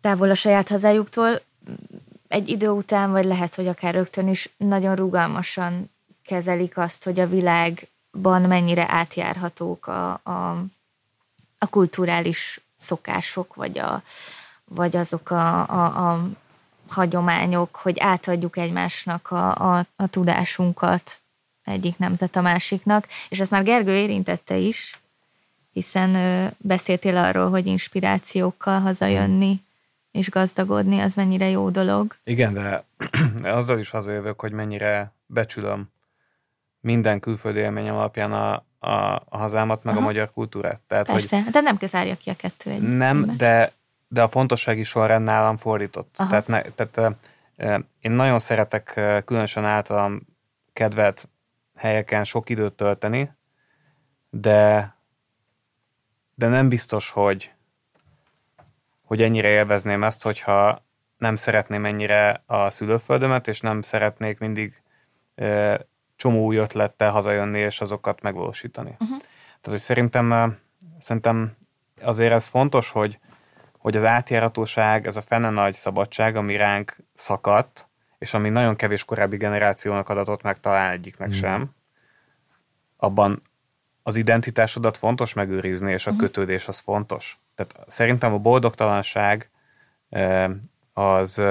[0.00, 1.40] távol a saját hazájuktól,
[2.28, 5.90] egy idő után, vagy lehet, hogy akár rögtön is nagyon rugalmasan
[6.24, 10.64] kezelik azt, hogy a világban mennyire átjárhatók a, a,
[11.58, 14.02] a kulturális szokások, vagy, a,
[14.64, 16.28] vagy azok a, a, a
[16.88, 21.18] hagyományok, hogy átadjuk egymásnak a, a, a tudásunkat,
[21.66, 25.00] egyik nemzet a másiknak, és ezt már Gergő érintette is,
[25.72, 26.16] hiszen
[26.58, 29.64] beszéltél arról, hogy inspirációkkal hazajönni
[30.10, 32.16] és gazdagodni, az mennyire jó dolog.
[32.24, 32.84] Igen, de
[33.58, 35.90] azzal is hazajövök, hogy mennyire becsülöm
[36.80, 40.02] minden külföldi élmény alapján a, a, a hazámat, meg Aha.
[40.02, 40.80] a magyar kultúrát.
[40.86, 42.82] Tehát, Persze, hogy de nem kezárja ki a kettő egy.
[42.82, 43.72] Nem, de,
[44.08, 46.14] de a fontossági sorrend nálam fordított.
[46.16, 46.28] Aha.
[46.28, 47.16] Tehát, ne, tehát
[48.00, 50.20] én nagyon szeretek különösen általam
[50.72, 51.28] kedvelt
[51.76, 53.32] helyeken sok időt tölteni,
[54.30, 54.94] de,
[56.34, 57.52] de nem biztos, hogy,
[59.02, 60.84] hogy ennyire élvezném ezt, hogyha
[61.18, 64.82] nem szeretném ennyire a szülőföldömet, és nem szeretnék mindig
[65.34, 65.80] e,
[66.16, 68.90] csomó új ötlettel hazajönni, és azokat megvalósítani.
[68.90, 69.18] Uh-huh.
[69.60, 70.56] Tehát, hogy szerintem,
[70.98, 71.56] szerintem
[72.02, 73.18] azért ez fontos, hogy,
[73.78, 79.04] hogy az átjáratóság, ez a fene nagy szabadság, ami ránk szakadt, és ami nagyon kevés
[79.04, 81.30] korábbi generációnak adatot meg talán egyiknek mm.
[81.30, 81.74] sem,
[82.96, 83.42] abban
[84.02, 86.16] az identitásodat fontos megőrizni, és a mm.
[86.16, 87.38] kötődés az fontos.
[87.54, 89.50] Tehát szerintem a boldogtalanság
[90.92, 91.42] az,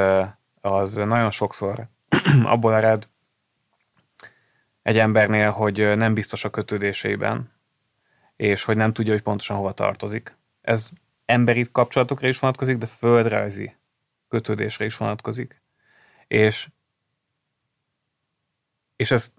[0.62, 1.88] az nagyon sokszor
[2.44, 3.08] abból ered
[4.82, 7.52] egy embernél, hogy nem biztos a kötődéseiben,
[8.36, 10.38] és hogy nem tudja, hogy pontosan hova tartozik.
[10.62, 10.90] Ez
[11.26, 13.76] emberi kapcsolatokra is vonatkozik, de földrajzi
[14.28, 15.62] kötődésre is vonatkozik.
[16.28, 16.70] És,
[18.96, 19.34] és ezt,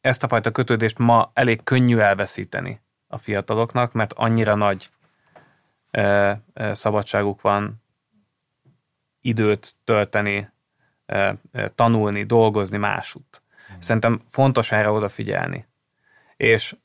[0.00, 4.90] ezt a fajta kötődést ma elég könnyű elveszíteni a fiataloknak, mert annyira nagy
[5.90, 6.02] e,
[6.54, 7.82] e, szabadságuk van
[9.20, 10.50] időt tölteni,
[11.06, 13.42] e, e, tanulni, dolgozni másút.
[13.66, 13.80] Hmm.
[13.80, 15.66] Szerintem fontos erre odafigyelni.
[16.36, 16.76] És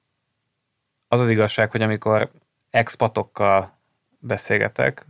[1.08, 2.32] az az igazság, hogy amikor
[2.70, 3.80] expatokkal
[4.20, 5.06] beszélgetek,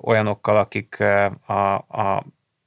[0.00, 1.00] olyanokkal, akik
[1.46, 2.24] a, a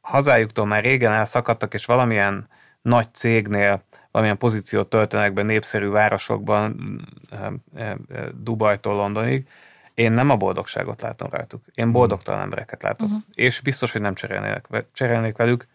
[0.09, 2.47] hazájuktól már régen elszakadtak, és valamilyen
[2.81, 6.75] nagy cégnél, valamilyen pozíciót töltenek be népszerű városokban,
[8.33, 9.47] Dubajtól Londonig,
[9.93, 11.61] én nem a boldogságot látom rajtuk.
[11.73, 11.93] Én mhm.
[11.93, 13.07] boldogtalan embereket látok.
[13.07, 13.23] Uh-huh.
[13.33, 15.67] És biztos, hogy nem cserélnék, cserélnék velük.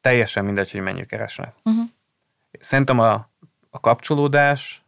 [0.00, 1.54] Teljesen mindegy, hogy mennyit keresnek.
[1.64, 1.84] Uh-huh.
[2.58, 3.30] Szerintem a,
[3.70, 4.84] a kapcsolódás,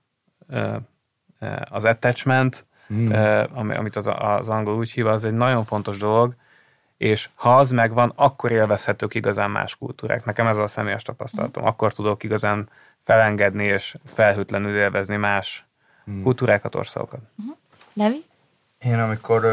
[1.65, 3.11] az attachment, mm.
[3.55, 6.35] amit az, az angol úgy hív, az egy nagyon fontos dolog,
[6.99, 10.25] és ha az megvan, akkor élvezhetők igazán más kultúrák.
[10.25, 11.63] Nekem ez a személyes tapasztalatom.
[11.63, 11.67] Mm.
[11.67, 15.67] Akkor tudok igazán felengedni és felhőtlenül élvezni más
[16.11, 16.23] mm.
[16.23, 17.21] kultúrákat, országokat.
[17.43, 17.51] Mm.
[17.93, 18.25] Levi?
[18.79, 19.45] Én amikor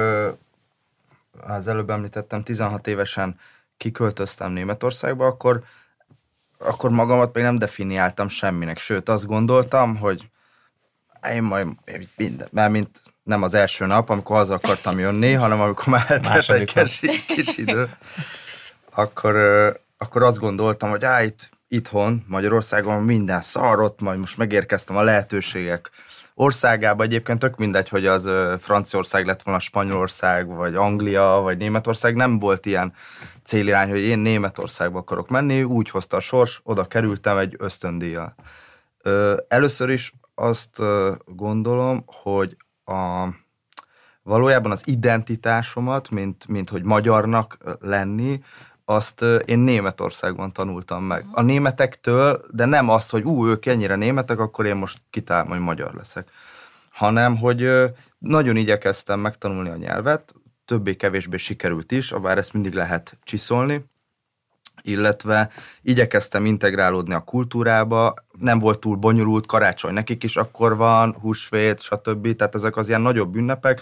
[1.41, 3.39] az előbb említettem, 16 évesen
[3.77, 5.63] kiköltöztem Németországba, akkor,
[6.57, 8.77] akkor magamat még nem definiáltam semminek.
[8.77, 10.29] Sőt, azt gondoltam, hogy
[11.33, 11.67] én majd
[12.15, 16.49] minden, mert mint nem az első nap, amikor haza akartam jönni, hanem amikor már eltelt
[16.49, 17.89] egy kis, kis idő,
[18.95, 19.35] akkor,
[19.97, 25.91] akkor azt gondoltam, hogy á, itt, itthon, Magyarországon minden szarott, majd most megérkeztem a lehetőségek
[26.35, 27.03] országába.
[27.03, 32.15] Egyébként tök mindegy, hogy az Franciaország lett volna Spanyolország, vagy Anglia, vagy Németország.
[32.15, 32.93] Nem volt ilyen
[33.43, 35.63] célirány, hogy én Németországba akarok menni.
[35.63, 38.35] Úgy hozta a sors, oda kerültem egy ösztöndíjjal.
[39.47, 40.81] Először is azt
[41.25, 43.27] gondolom, hogy a,
[44.23, 48.43] valójában az identitásomat, mint, mint hogy magyarnak lenni,
[48.85, 51.25] azt én Németországban tanultam meg.
[51.31, 55.59] A németektől, de nem az, hogy ú, ők ennyire németek, akkor én most kitálom, hogy
[55.59, 56.29] magyar leszek.
[56.91, 57.69] Hanem, hogy
[58.17, 60.33] nagyon igyekeztem megtanulni a nyelvet,
[60.65, 63.85] többé-kevésbé sikerült is, bár ezt mindig lehet csiszolni,
[64.87, 65.49] illetve
[65.81, 72.35] igyekeztem integrálódni a kultúrába, nem volt túl bonyolult, karácsony nekik is akkor van, húsvét, stb.
[72.35, 73.81] Tehát ezek az ilyen nagyobb ünnepek,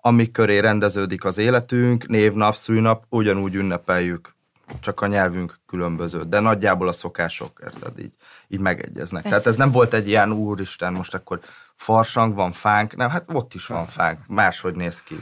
[0.00, 4.34] amik köré rendeződik az életünk, névnap, szűnap, ugyanúgy ünnepeljük,
[4.80, 8.12] csak a nyelvünk különböző, de nagyjából a szokások, érted, így,
[8.48, 9.22] így megegyeznek.
[9.22, 9.28] Persze.
[9.28, 11.40] Tehát ez nem volt egy ilyen, úristen, most akkor
[11.74, 15.18] farsang, van fánk, nem, hát ott is van fánk, máshogy néz ki,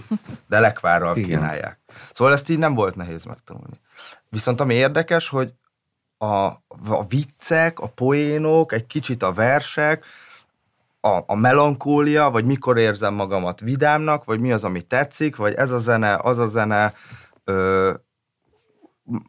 [0.49, 1.82] de lekvárral kínálják.
[2.13, 3.81] Szóval ezt így nem volt nehéz megtanulni.
[4.29, 5.53] Viszont ami érdekes, hogy
[6.19, 6.47] a,
[6.89, 10.05] a viccek, a poénok, egy kicsit a versek,
[11.01, 15.71] a, a melankólia, vagy mikor érzem magamat vidámnak, vagy mi az, ami tetszik, vagy ez
[15.71, 16.95] a zene, az a zene,
[17.45, 17.93] ö,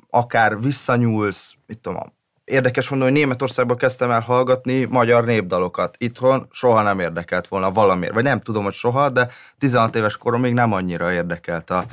[0.10, 5.96] akár visszanyúlsz, mit tudom, érdekes mondani, hogy Németországban kezdtem el hallgatni magyar népdalokat.
[5.98, 10.54] Itthon soha nem érdekelt volna valamiért, vagy nem tudom, hogy soha, de 16 éves koromig
[10.54, 11.84] nem annyira érdekelt a,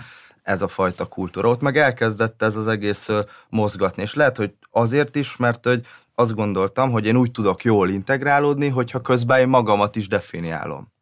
[0.42, 1.48] ez a fajta kultúra.
[1.48, 3.08] Ott meg elkezdett ez az egész
[3.48, 7.88] mozgatni, és lehet, hogy azért is, mert hogy azt gondoltam, hogy én úgy tudok jól
[7.88, 10.92] integrálódni, hogyha közben én magamat is definiálom.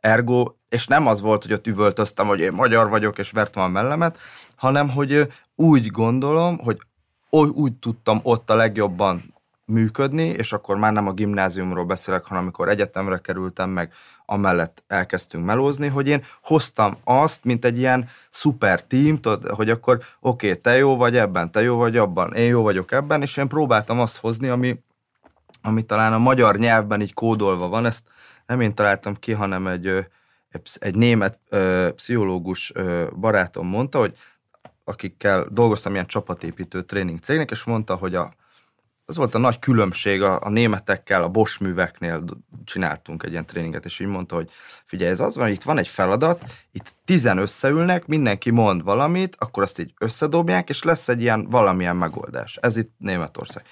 [0.00, 3.68] Ergo, és nem az volt, hogy ott üvöltöztem, hogy én magyar vagyok, és vertem a
[3.68, 4.18] mellemet,
[4.56, 6.78] hanem hogy úgy gondolom, hogy
[7.30, 9.33] úgy tudtam ott a legjobban
[9.64, 13.92] működni, és akkor már nem a gimnáziumról beszélek, hanem amikor egyetemre kerültem, meg
[14.26, 20.48] amellett elkezdtünk melózni, hogy én hoztam azt, mint egy ilyen szuper team, hogy akkor oké,
[20.48, 23.48] okay, te jó vagy ebben, te jó vagy abban, én jó vagyok ebben, és én
[23.48, 24.82] próbáltam azt hozni, ami,
[25.62, 28.04] ami talán a magyar nyelvben így kódolva van, ezt
[28.46, 30.06] nem én találtam ki, hanem egy,
[30.74, 31.38] egy német
[31.94, 32.72] pszichológus
[33.16, 34.16] barátom mondta, hogy
[34.84, 38.32] akikkel dolgoztam ilyen csapatépítő tréning cégnek, és mondta, hogy a,
[39.06, 42.24] az volt a nagy különbség a, a németekkel, a Bosch műveknél
[42.64, 44.50] csináltunk egy ilyen tréninget, és így mondta, hogy
[44.84, 49.36] figyelj, ez az van, hogy itt van egy feladat, itt tizen összeülnek, mindenki mond valamit,
[49.38, 52.58] akkor azt így összedobják, és lesz egy ilyen valamilyen megoldás.
[52.60, 53.64] Ez itt Németország.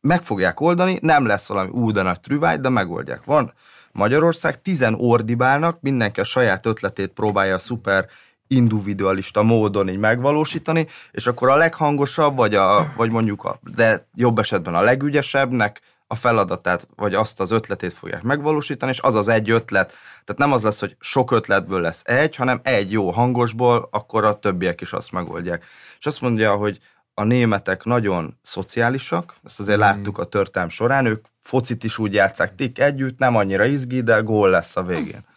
[0.00, 3.24] Meg fogják oldani, nem lesz valami ú, de nagy trüvágy, de megoldják.
[3.24, 3.52] Van
[3.92, 8.08] Magyarország, tizen ordibálnak, mindenki a saját ötletét próbálja a szuper
[8.52, 14.38] individualista módon így megvalósítani, és akkor a leghangosabb, vagy, a, vagy mondjuk a, de jobb
[14.38, 19.50] esetben a legügyesebbnek a feladatát, vagy azt az ötletét fogják megvalósítani, és az az egy
[19.50, 19.86] ötlet,
[20.24, 24.38] tehát nem az lesz, hogy sok ötletből lesz egy, hanem egy jó hangosból, akkor a
[24.38, 25.64] többiek is azt megoldják.
[25.98, 26.78] És azt mondja, hogy
[27.14, 29.80] a németek nagyon szociálisak, ezt azért mm.
[29.80, 34.20] láttuk a történelm során, ők focit is úgy játszák tik együtt, nem annyira izgi, de
[34.20, 35.30] gól lesz a végén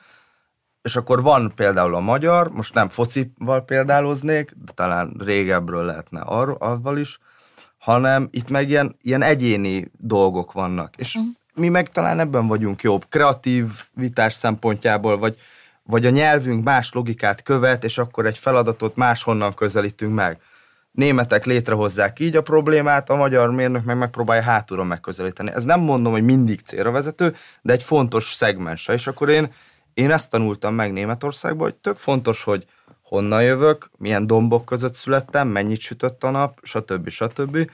[0.85, 6.57] és akkor van például a magyar, most nem focival példáloznék, de talán régebről lehetne arról,
[6.59, 7.19] avval is,
[7.77, 10.95] hanem itt meg ilyen, ilyen egyéni dolgok vannak.
[10.97, 11.31] És uh-huh.
[11.53, 15.35] mi meg talán ebben vagyunk jobb, kreatív vitás szempontjából, vagy,
[15.83, 20.39] vagy a nyelvünk más logikát követ, és akkor egy feladatot máshonnan közelítünk meg.
[20.91, 25.51] Németek létrehozzák így a problémát, a magyar mérnök meg megpróbálja hátulról megközelíteni.
[25.53, 29.51] Ez nem mondom, hogy mindig célra vezető, de egy fontos szegmense, és akkor én
[29.95, 32.65] én ezt tanultam meg Németországban, hogy tök fontos, hogy
[33.01, 37.09] honnan jövök, milyen dombok között születtem, mennyit sütött a nap, stb.
[37.09, 37.71] stb.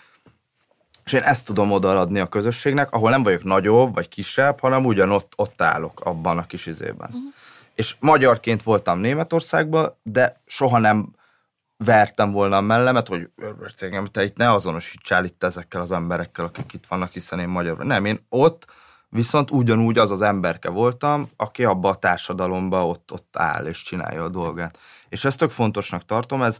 [1.05, 5.33] És én ezt tudom odaadni a közösségnek, ahol nem vagyok nagyobb vagy kisebb, hanem ugyanott
[5.35, 7.07] ott állok abban a kis izében.
[7.07, 7.33] Uh-huh.
[7.75, 11.15] És magyarként voltam Németországban, de soha nem
[11.77, 13.29] vertem volna a mellemet, hogy
[13.77, 17.77] engem, te itt ne azonosítsál itt ezekkel az emberekkel, akik itt vannak, hiszen én magyar.
[17.77, 18.65] Nem, én ott
[19.13, 24.23] Viszont ugyanúgy az az emberke voltam, aki abba a társadalomba ott, ott áll és csinálja
[24.23, 24.77] a dolgát.
[25.09, 26.59] És ezt tök fontosnak tartom, ez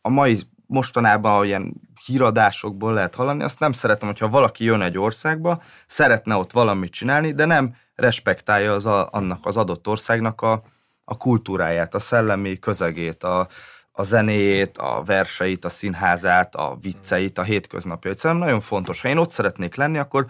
[0.00, 5.62] a mai mostanában ilyen híradásokból lehet hallani, azt nem szeretem, hogyha valaki jön egy országba,
[5.86, 10.62] szeretne ott valamit csinálni, de nem respektálja az a, annak az adott országnak a,
[11.04, 13.48] a kultúráját, a szellemi közegét, a,
[13.92, 18.18] a zenéjét, a verseit, a színházát, a vicceit, a hétköznapjait.
[18.18, 19.00] Szerintem nagyon fontos.
[19.00, 20.26] Ha én ott szeretnék lenni, akkor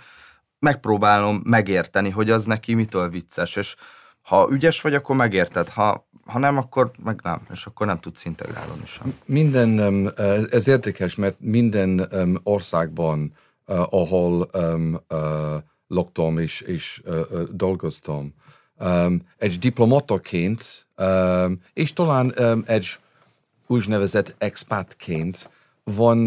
[0.59, 3.75] megpróbálom megérteni, hogy az neki mitől vicces, és
[4.23, 8.25] ha ügyes vagy, akkor megérted, ha, ha nem, akkor meg nem, és akkor nem tudsz
[8.25, 9.15] integrálni sem.
[9.25, 10.13] Minden,
[10.51, 12.09] ez érdekes, mert minden
[12.43, 13.33] országban,
[13.67, 14.51] ahol
[15.87, 17.03] laktam és, és
[17.51, 18.35] dolgoztam,
[19.37, 20.87] egy diplomataként,
[21.73, 22.35] és talán
[22.67, 22.99] egy
[23.67, 25.51] úgynevezett expatként
[25.85, 26.27] van,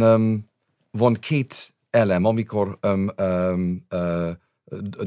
[0.92, 4.32] van két elem, amikor um, um, uh,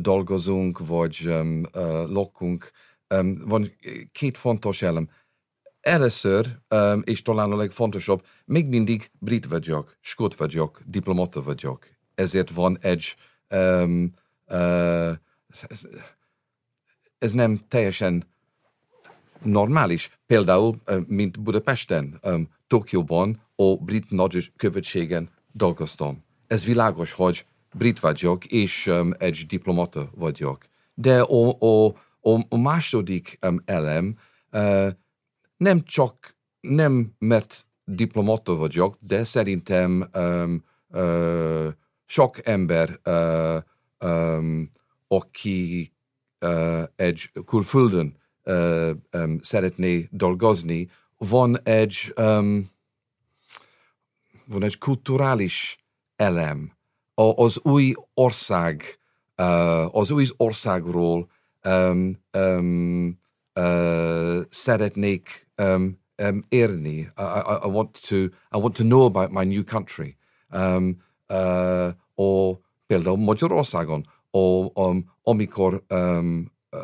[0.00, 2.70] dolgozunk, vagy um, uh, lokunk,
[3.14, 3.66] um, van
[4.12, 5.08] két fontos elem.
[5.80, 11.86] Először, um, és talán a legfontosabb, még mindig brit vagyok, skót vagyok, diplomata vagyok.
[12.14, 13.16] Ezért van egy,
[13.50, 14.12] um,
[14.46, 15.12] uh,
[15.68, 15.88] ez,
[17.18, 18.24] ez nem teljesen
[19.42, 20.18] normális.
[20.26, 22.20] Például, mint Budapesten,
[22.66, 30.64] Tokióban, a brit nagykövetségen dolgoztam ez világos, hogy brit vagyok, és um, egy diplomata vagyok.
[30.94, 31.86] De a, a,
[32.20, 34.18] a, a második um, elem
[34.52, 34.90] uh,
[35.56, 41.68] nem csak, nem mert diplomata vagyok, de szerintem um, uh,
[42.04, 43.60] sok ember, uh,
[44.10, 44.70] um,
[45.08, 45.92] aki
[46.40, 52.70] uh, egy külföldön uh, um, szeretné dolgozni, van egy, um,
[54.46, 55.83] van egy kulturális
[56.16, 56.72] elem,
[57.14, 58.82] az új ország,
[59.90, 61.28] az új országról
[61.64, 63.18] um, um,
[63.54, 66.96] uh, szeretnék um, um, érni.
[66.96, 70.16] I, I, I, want to, I want to know about my new country.
[70.50, 76.80] Um, uh, o például Magyarországon, o, um, amikor, um, uh,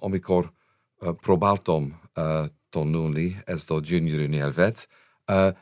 [0.00, 0.52] amikor
[1.00, 4.88] uh, próbáltam uh, tanulni ezt a gyönyörű nyelvet,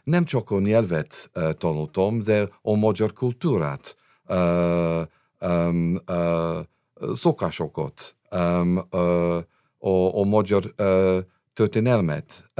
[0.05, 3.97] nem csak a nyelvet tanultam, de a magyar kultúrát,
[7.13, 8.17] szokásokat,
[9.79, 10.75] a, magyar
[11.53, 12.51] történelmet,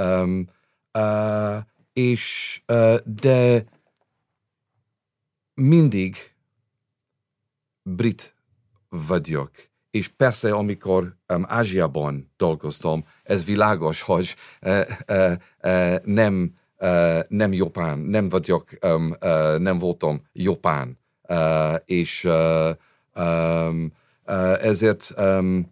[1.93, 2.61] és
[3.05, 3.63] de
[5.53, 6.15] mindig
[7.83, 8.35] brit
[8.89, 9.51] vagyok.
[9.91, 15.31] És persze, amikor um, Ázsiában dolgoztam, ez világos, hogy uh, uh,
[15.63, 16.53] uh, nem
[17.27, 19.13] nem Japán, nem vagyok, um,
[19.57, 20.97] nem voltam Japán,
[21.85, 22.27] és
[23.15, 23.91] um,
[24.61, 25.71] ezért um,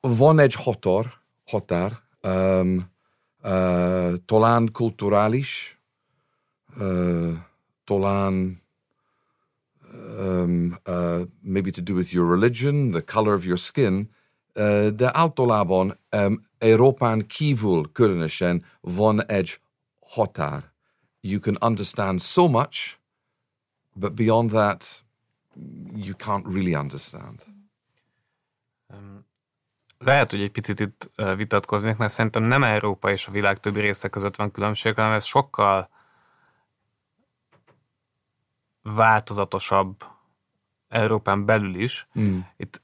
[0.00, 1.12] van egy határ,
[1.44, 2.90] határ um,
[3.42, 5.80] uh, talán kulturális,
[6.76, 7.32] uh,
[7.84, 8.62] talán
[10.18, 14.10] um, uh, maybe to do with your religion, the color of your skin,
[14.94, 15.98] de általában
[16.58, 19.60] Európán kívül különösen van egy
[20.00, 20.72] határ.
[21.20, 22.98] You can understand so much,
[23.92, 25.04] but beyond that,
[25.94, 27.44] you can't really understand.
[29.98, 34.08] Lehet, hogy egy picit itt vitatkoznék, mert szerintem nem Európa és a világ többi része
[34.08, 35.88] között van különbség, hanem ez sokkal
[38.82, 40.04] változatosabb
[40.88, 42.08] Európán belül is.
[42.18, 42.38] Mm.
[42.56, 42.82] Itt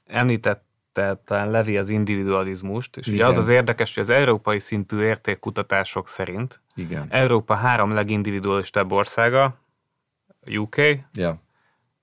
[0.97, 3.19] említette talán Levi az individualizmust, és Igen.
[3.19, 7.05] ugye az az érdekes, hogy az európai szintű értékkutatások szerint Igen.
[7.09, 9.57] Európa három legindividualistább országa,
[10.47, 10.75] UK,
[11.13, 11.37] yeah.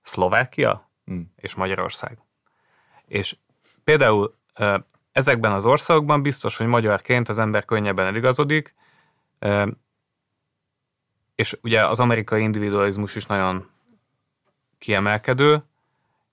[0.03, 1.21] Szlovákia mm.
[1.37, 2.19] és Magyarország.
[3.07, 3.37] És
[3.85, 4.35] például
[5.13, 8.75] ezekben az országokban biztos, hogy magyarként az ember könnyebben eligazodik,
[11.35, 13.71] és ugye az amerikai individualizmus is nagyon
[14.79, 15.65] kiemelkedő,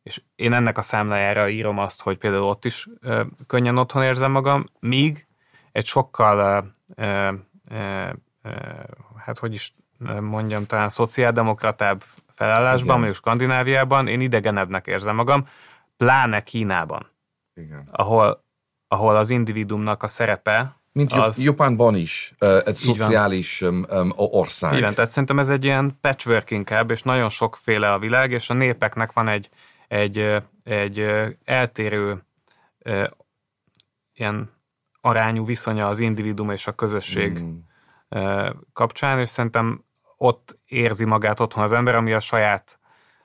[0.09, 2.87] és én ennek a számlájára írom azt, hogy például ott is
[3.47, 5.27] könnyen otthon érzem magam, míg
[5.71, 6.71] egy sokkal,
[9.15, 9.75] hát hogy is
[10.19, 15.47] mondjam, talán szociáldemokratább felállásban, mondjuk Skandináviában én idegenebbnek érzem magam,
[15.97, 17.07] pláne Kínában,
[17.53, 17.87] Igen.
[17.91, 18.47] ahol
[18.91, 21.43] ahol az individumnak a szerepe mint az...
[21.43, 22.33] Japánban is
[22.65, 24.13] egy szociális van.
[24.15, 24.77] ország.
[24.77, 28.53] Igen, tehát szerintem ez egy ilyen patchwork inkább, és nagyon sokféle a világ, és a
[28.53, 29.49] népeknek van egy,
[29.89, 30.99] egy, egy
[31.43, 32.23] eltérő
[34.13, 34.51] ilyen
[35.01, 37.57] arányú viszonya az individum és a közösség mm.
[38.73, 39.83] kapcsán, és szerintem
[40.17, 42.79] ott érzi magát otthon az ember, ami a saját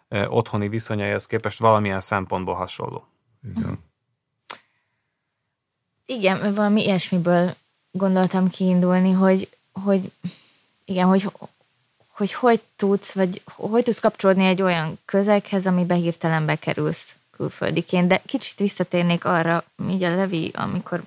[0.09, 3.07] otthoni viszonyaihoz képest valamilyen szempontból hasonló.
[3.57, 3.79] Igen.
[6.07, 7.55] Igen, valami ilyesmiből
[7.91, 10.13] gondoltam kiindulni, hogy, hogy
[10.85, 11.33] igen, hogy,
[12.15, 18.09] hogy hogy tudsz, vagy hogy tudsz kapcsolódni egy olyan közeghez, amiben hirtelen bekerülsz külföldiként.
[18.09, 21.03] De kicsit visszatérnék arra, így a Levi, amikor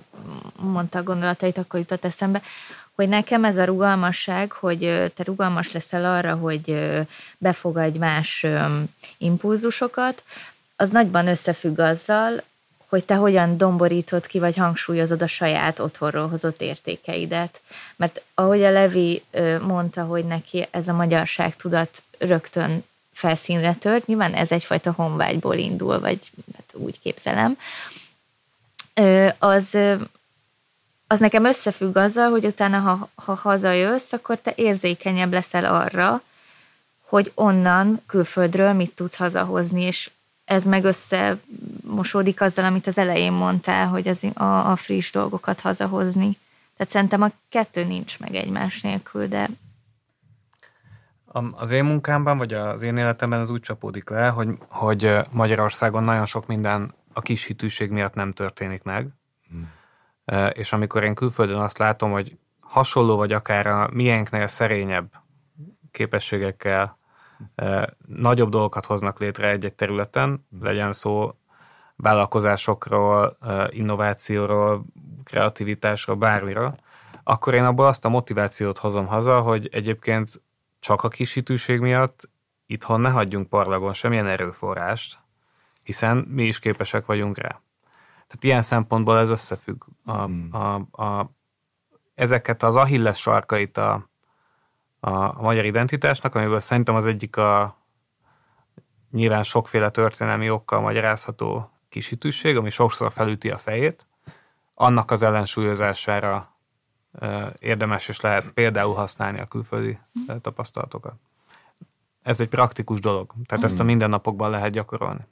[0.56, 2.42] mondta a gondolatait, akkor jutott eszembe,
[2.96, 6.96] hogy nekem ez a rugalmasság, hogy te rugalmas leszel arra, hogy
[7.38, 8.46] befogadj más
[9.18, 10.24] impulzusokat,
[10.76, 12.44] az nagyban összefügg azzal,
[12.90, 17.62] hogy te hogyan domborítod ki, vagy hangsúlyozod a saját otthonról hozott értékeidet.
[17.96, 19.24] Mert ahogy a Levi
[19.62, 22.84] mondta, hogy neki ez a magyarság tudat rögtön
[23.14, 26.20] felszínre tört, nyilván ez egyfajta honvágyból indul, vagy
[26.56, 27.58] hát úgy képzelem,
[29.40, 29.78] az,
[31.08, 36.22] az nekem összefügg azzal, hogy utána, ha, ha hazajössz, akkor te érzékenyebb leszel arra,
[37.06, 40.10] hogy onnan, külföldről mit tudsz hazahozni, és
[40.48, 46.38] ez meg összemosódik azzal, amit az elején mondtál, hogy az, a, a friss dolgokat hazahozni.
[46.78, 49.50] Tehát szerintem a kettő nincs meg egymás nélkül, de...
[51.52, 56.26] Az én munkámban, vagy az én életemben az úgy csapódik le, hogy, hogy Magyarországon nagyon
[56.26, 59.08] sok minden a kis hitűség miatt nem történik meg.
[59.50, 60.50] Hmm.
[60.52, 65.12] És amikor én külföldön azt látom, hogy hasonló vagy akár a miénknél szerényebb
[65.92, 66.98] képességekkel
[68.06, 71.34] nagyobb dolgokat hoznak létre egy-egy területen, legyen szó
[71.96, 73.38] vállalkozásokról,
[73.70, 74.86] innovációról,
[75.24, 76.80] kreativitásról, bármiről,
[77.24, 80.42] akkor én abból azt a motivációt hozom haza, hogy egyébként
[80.80, 82.30] csak a kisítőség miatt
[82.66, 85.20] itthon ne hagyjunk parlagon semmilyen erőforrást,
[85.84, 87.62] hiszen mi is képesek vagyunk rá.
[88.12, 89.84] Tehát ilyen szempontból ez összefügg.
[90.06, 90.50] A, hmm.
[90.52, 90.74] a,
[91.04, 91.32] a,
[92.16, 94.10] ezeket az ahilles sarkait a,
[95.00, 97.78] a, magyar identitásnak, amiből szerintem az egyik a
[99.12, 104.08] nyilván sokféle történelmi okkal magyarázható kisítőség, ami sokszor felüti a fejét.
[104.74, 106.56] Annak az ellensúlyozására
[107.60, 110.00] érdemes és lehet például használni a külföldi
[110.42, 111.14] tapasztalatokat.
[112.24, 113.88] Ez egy praktikus dolog, tehát ezt a hmm.
[113.88, 115.28] mindennapokban lehet gyakorolni.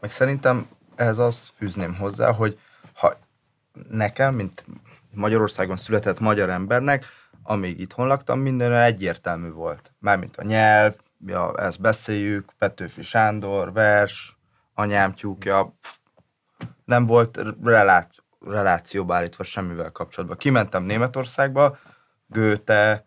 [0.00, 2.58] Meg szerintem ez az fűzném hozzá, hogy
[2.94, 3.12] ha
[3.90, 4.64] nekem, mint
[5.14, 7.04] Magyarországon született magyar embernek,
[7.42, 9.92] amíg itthon laktam, minden egyértelmű volt.
[9.98, 10.94] Mármint a nyelv,
[11.26, 14.36] ja, ezt beszéljük, Petőfi Sándor, vers,
[14.74, 15.74] anyám tyúkja,
[16.84, 20.38] nem volt relá- relációba állítva semmivel kapcsolatban.
[20.38, 21.78] Kimentem Németországba,
[22.26, 23.04] Goethe,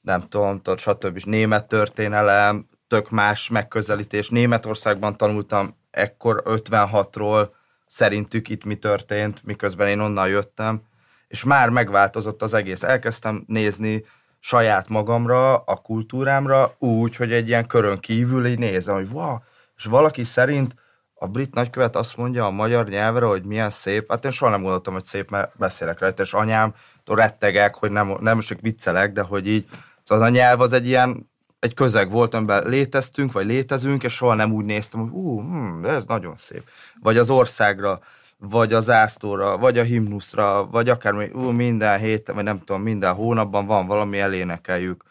[0.00, 1.18] nem tudom, stb.
[1.24, 4.28] német történelem, tök más megközelítés.
[4.28, 7.48] Németországban tanultam ekkor 56-ról,
[7.86, 10.82] szerintük itt mi történt, miközben én onnan jöttem
[11.28, 12.82] és már megváltozott az egész.
[12.82, 14.04] Elkezdtem nézni
[14.40, 19.36] saját magamra, a kultúrámra úgy, hogy egy ilyen körön kívül így nézem, hogy wow,
[19.76, 20.74] és valaki szerint
[21.14, 24.60] a brit nagykövet azt mondja a magyar nyelvre, hogy milyen szép, hát én soha nem
[24.60, 26.74] gondoltam, hogy szép, mert beszélek rajta, és anyám
[27.04, 29.68] rettegek, hogy nem, nem csak viccelek, de hogy így,
[30.02, 34.34] szóval a nyelv az egy ilyen egy közeg volt, amiben léteztünk, vagy létezünk, és soha
[34.34, 36.62] nem úgy néztem, hogy ú, hm, ez nagyon szép.
[37.02, 38.00] Vagy az országra,
[38.38, 43.14] vagy az ásztóra, vagy a himnuszra, vagy akár ú, minden héten, vagy nem tudom, minden
[43.14, 45.04] hónapban van valami, elénekeljük,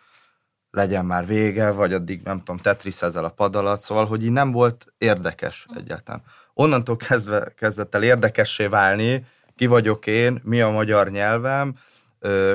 [0.71, 4.31] legyen már vége, vagy addig nem tudom, Tetris ezzel a pad alatt, szóval, hogy így
[4.31, 6.23] nem volt érdekes egyáltalán.
[6.53, 9.25] Onnantól kezdve kezdett el érdekessé válni,
[9.55, 11.75] ki vagyok én, mi a magyar nyelvem,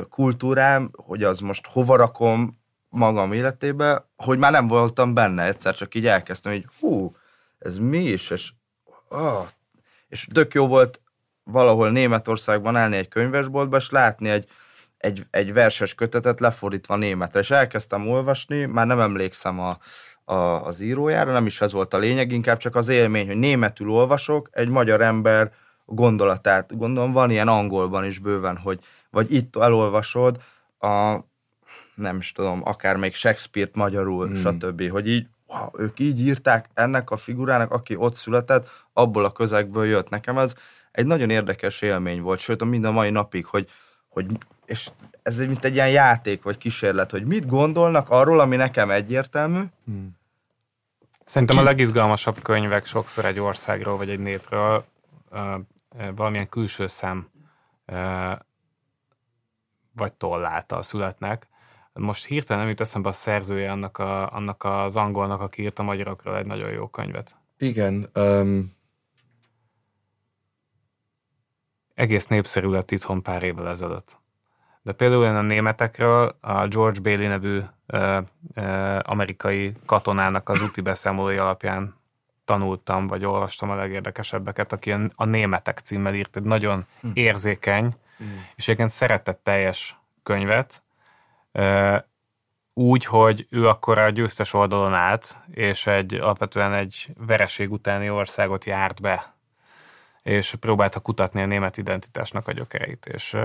[0.09, 5.95] kultúrám, hogy az most hova rakom magam életébe, hogy már nem voltam benne, egyszer csak
[5.95, 7.13] így elkezdtem, hogy hú,
[7.59, 8.53] ez mi is, és,
[9.09, 9.47] oh,
[10.13, 11.01] és tök jó volt
[11.45, 14.47] valahol Németországban állni egy könyvesboltba, és látni egy,
[14.97, 19.79] egy, egy verses kötetet lefordítva németre, és elkezdtem olvasni, már nem emlékszem a,
[20.25, 20.35] a,
[20.67, 24.49] az írójára, nem is ez volt a lényeg, inkább csak az élmény, hogy németül olvasok,
[24.53, 25.53] egy magyar ember
[25.85, 28.79] gondolatát, gondolom van ilyen angolban is bőven, hogy
[29.11, 30.41] vagy itt elolvasod
[30.79, 31.19] a,
[31.95, 34.37] nem is tudom, akár még Shakespeare-t magyarul, hmm.
[34.37, 39.33] stb., hogy így, wow, ők így írták ennek a figurának, aki ott született, abból a
[39.33, 40.09] közegből jött.
[40.09, 40.55] Nekem ez
[40.93, 43.71] egy nagyon érdekes élmény volt, sőt, mind a mai napig, hogy,
[44.09, 44.27] hogy
[44.65, 44.91] és
[45.23, 49.63] ez egy, mint egy ilyen játék vagy kísérlet, hogy mit gondolnak arról, ami nekem egyértelmű.
[49.85, 50.21] Hmm.
[51.25, 54.85] Szerintem a legizgalmasabb könyvek sokszor egy országról vagy egy népről
[56.15, 57.31] valamilyen külső szem
[59.93, 61.47] vagy tolláltal születnek.
[61.93, 65.83] Most hirtelen nem jut eszembe a szerzője annak, a, annak az angolnak, aki írt a
[65.83, 67.37] magyarokról egy nagyon jó könyvet.
[67.59, 68.09] Igen.
[68.15, 68.73] Um...
[71.95, 74.21] Egész népszerű lett itthon pár évvel ezelőtt.
[74.83, 78.19] De például én a németekről a George Bailey nevű ö,
[78.55, 81.95] ö, amerikai katonának az úti beszámolói alapján
[82.45, 87.09] tanultam, vagy olvastam a legérdekesebbeket, aki a Németek címmel írt egy nagyon hm.
[87.15, 88.25] érzékeny, hm.
[88.57, 90.82] és egyébként szeretetteljes könyvet,
[92.75, 98.65] úgy, hogy ő akkor a győztes oldalon állt, és egy alapvetően egy vereség utáni országot
[98.65, 99.35] járt be,
[100.23, 103.37] és próbálta kutatni a német identitásnak a gyökereit, és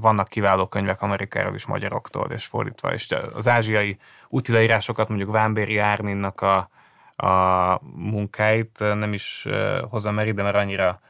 [0.00, 6.40] vannak kiváló könyvek Amerikáról is, magyaroktól, és fordítva, és az ázsiai útileírásokat, mondjuk Vámbéri Árminnak
[6.40, 6.68] a,
[7.16, 9.46] a munkáit nem is
[9.90, 11.00] hozom mer ide, mert annyira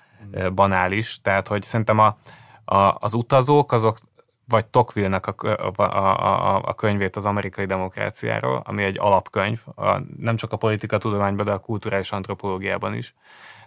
[0.54, 2.16] banális, tehát hogy szerintem a,
[2.64, 3.96] a, az utazók azok
[4.48, 10.36] vagy Tocqueville-nek a, a, a, a könyvét az amerikai demokráciáról, ami egy alapkönyv, a, nem
[10.36, 13.14] csak a politika tudományban, de a kulturális antropológiában is.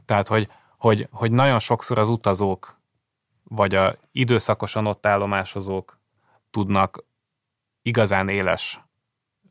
[0.05, 2.79] Tehát, hogy, hogy, hogy nagyon sokszor az utazók,
[3.43, 5.99] vagy a időszakosan ott állomásozók
[6.51, 7.03] tudnak
[7.81, 8.79] igazán éles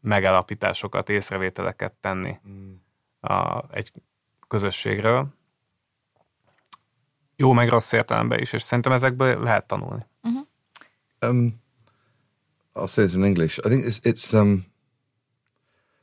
[0.01, 2.73] megállapításokat, észrevételeket tenni mm.
[3.21, 3.93] a, egy
[4.49, 5.27] közösségről.
[7.37, 10.07] Jó meg rossz értelemben is, és szerintem ezekből lehet tanulni.
[11.23, 11.59] Um,
[12.77, 13.59] I'll say this in English.
[13.65, 14.67] I think it's, it's um,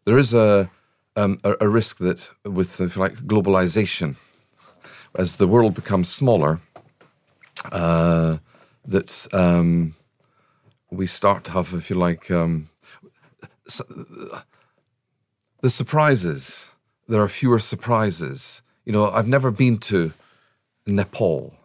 [0.06, 0.70] there is a,
[1.16, 4.16] um, a, a risk that with if like globalization,
[5.16, 6.60] as the world becomes smaller,
[7.72, 8.38] uh,
[8.86, 9.96] that um,
[10.92, 12.70] we start to have, if you like, um,
[15.62, 16.72] the surprises.
[17.08, 18.62] There are fewer surprises.
[18.84, 20.12] You know, I've never been to
[20.86, 21.56] Nepal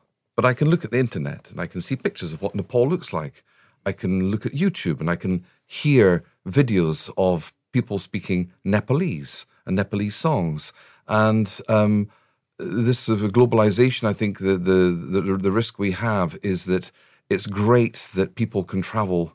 [0.41, 2.88] but I can look at the internet and I can see pictures of what Nepal
[2.88, 3.45] looks like.
[3.84, 9.76] I can look at YouTube and I can hear videos of people speaking Nepalese and
[9.76, 10.72] Nepalese songs.
[11.07, 12.09] And um,
[12.57, 16.91] this sort of globalization, I think the, the, the, the risk we have is that
[17.28, 19.34] it's great that people can travel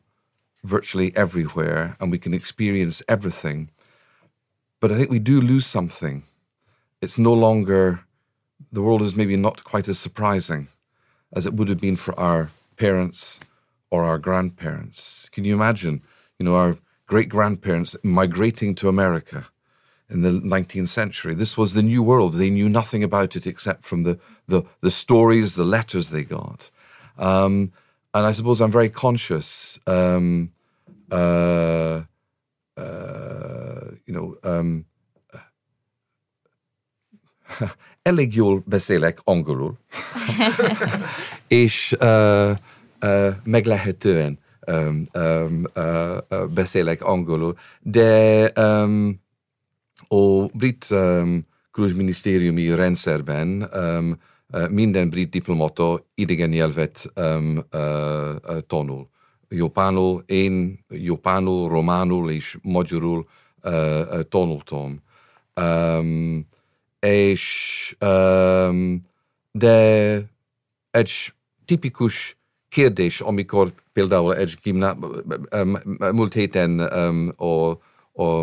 [0.63, 3.69] virtually everywhere and we can experience everything.
[4.79, 6.23] But I think we do lose something.
[6.99, 7.99] It's no longer,
[8.71, 10.69] the world is maybe not quite as surprising
[11.35, 13.39] as it would have been for our parents
[13.91, 15.29] or our grandparents.
[15.29, 16.01] Can you imagine,
[16.39, 19.45] you know, our great grandparents migrating to America
[20.09, 21.33] in the 19th century?
[21.33, 22.33] This was the new world.
[22.33, 26.71] They knew nothing about it except from the, the, the stories, the letters they got.
[27.17, 27.71] Um,
[28.13, 30.51] and I suppose I'm very conscious, um,
[31.11, 32.03] uh,
[32.77, 34.85] uh, you know, um,
[38.01, 39.77] elég jól beszélek angolul,
[41.47, 42.49] és uh,
[43.01, 49.23] uh, meglehetően um, um, uh, beszélek angolul, de um,
[50.07, 54.17] a brit um, külügyminisztériumi rendszerben um,
[54.69, 59.09] minden brit diplomata idegen nyelvet um, uh, tanul.
[59.49, 63.27] Japánul, én japánul, románul és magyarul
[63.63, 65.01] uh, tanultam.
[65.61, 66.47] Um,
[67.05, 68.99] és um,
[69.51, 70.21] de
[70.91, 71.11] egy
[71.65, 72.37] tipikus
[72.69, 74.97] kérdés, amikor például egy gimná,
[76.11, 77.77] múlt héten um, a,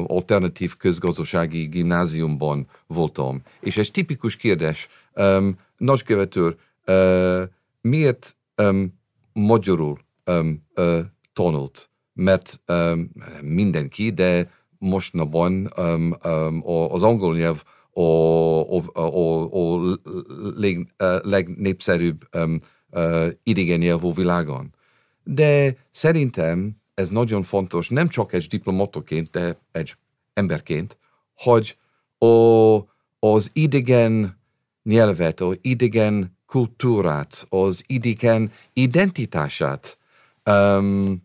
[0.07, 3.43] alternatív közgazdasági gimnáziumban voltam.
[3.61, 6.57] És egy tipikus kérdés, um, nagykövető,
[6.87, 7.43] uh,
[7.81, 9.01] miért um,
[9.33, 10.99] magyarul um, uh,
[11.33, 11.91] tanult?
[12.13, 13.11] Mert um,
[13.43, 17.63] mindenki, de mostanában um, um, az angol nyelv
[17.93, 18.01] a,
[18.93, 19.99] a, a,
[20.57, 22.59] leg, legnépszerűbb um,
[22.91, 24.75] uh, idegen nyelv a világon.
[25.25, 29.95] De szerintem ez nagyon fontos, nem csak egy diplomatoként, de egy
[30.35, 30.97] emberként,
[31.35, 31.77] hogy
[32.19, 32.77] a,
[33.19, 34.41] az idegen
[34.83, 39.99] nyelvet, az idegen kultúrát, az idegen identitását
[40.51, 41.23] um,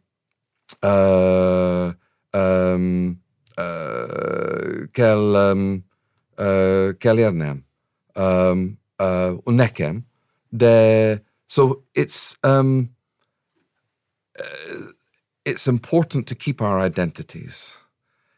[0.81, 1.89] uh,
[2.37, 3.23] um,
[3.57, 5.86] uh, kell, um,
[6.37, 7.65] uh, kell érnem
[8.15, 10.05] um, uh, nekem,
[10.49, 12.95] de so it's um,
[14.39, 14.91] uh,
[15.43, 17.77] it's important to keep our identities.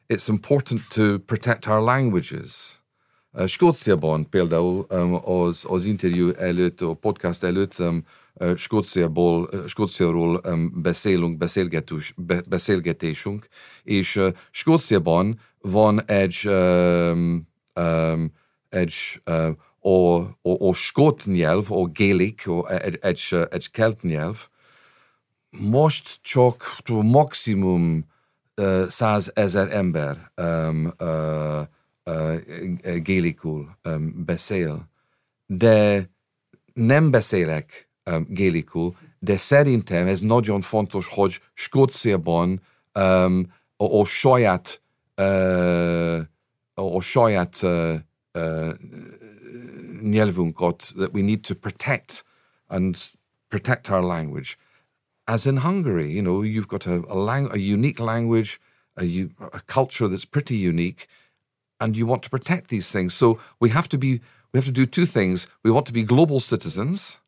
[0.08, 2.82] It's important to protect our languages.
[3.32, 8.04] Uh, Skóciában például um, az, az interjú előtt, a podcast előtt um,
[8.56, 13.48] Skóciából, Skóciáról um, beszélünk, beszélgetős, be, beszélgetésünk,
[13.84, 17.49] és uh, Skóciában van egy, um,
[17.80, 18.32] um,
[18.70, 18.94] egy
[19.26, 19.50] uh,
[19.82, 24.48] a, a, a skót nyelv, a gélik, egy, egy, egy kelt nyelv,
[25.50, 28.06] most csak maximum
[28.88, 31.62] százezer ember um, uh,
[32.06, 32.36] uh,
[32.96, 34.90] gélikul um, beszél,
[35.46, 36.10] de
[36.74, 42.62] nem beszélek um, gélikul, de szerintem ez nagyon fontos, hogy Skóciában
[42.94, 44.82] um, a, a saját
[45.18, 46.20] uh,
[46.80, 48.00] a saját uh,
[48.32, 48.74] uh,
[50.02, 52.24] nyelvünket that we need to protect
[52.68, 53.12] and
[53.48, 54.58] protect our language
[55.30, 58.60] as in Hungary, you know, you've got a, a, lang- a unique language,
[59.00, 61.08] a, a culture that's pretty unique,
[61.80, 63.14] and you want to protect these things.
[63.14, 64.22] So we have to be
[64.52, 65.48] we have to do two things.
[65.64, 67.20] We want to be global citizens,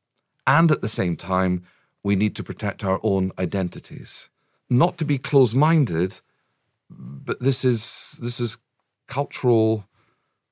[0.47, 1.61] and at the same time,
[2.01, 4.31] we need to protect our own identities.
[4.67, 6.19] Not to be close-minded,
[6.89, 8.57] but this is this is
[9.13, 9.83] cultural.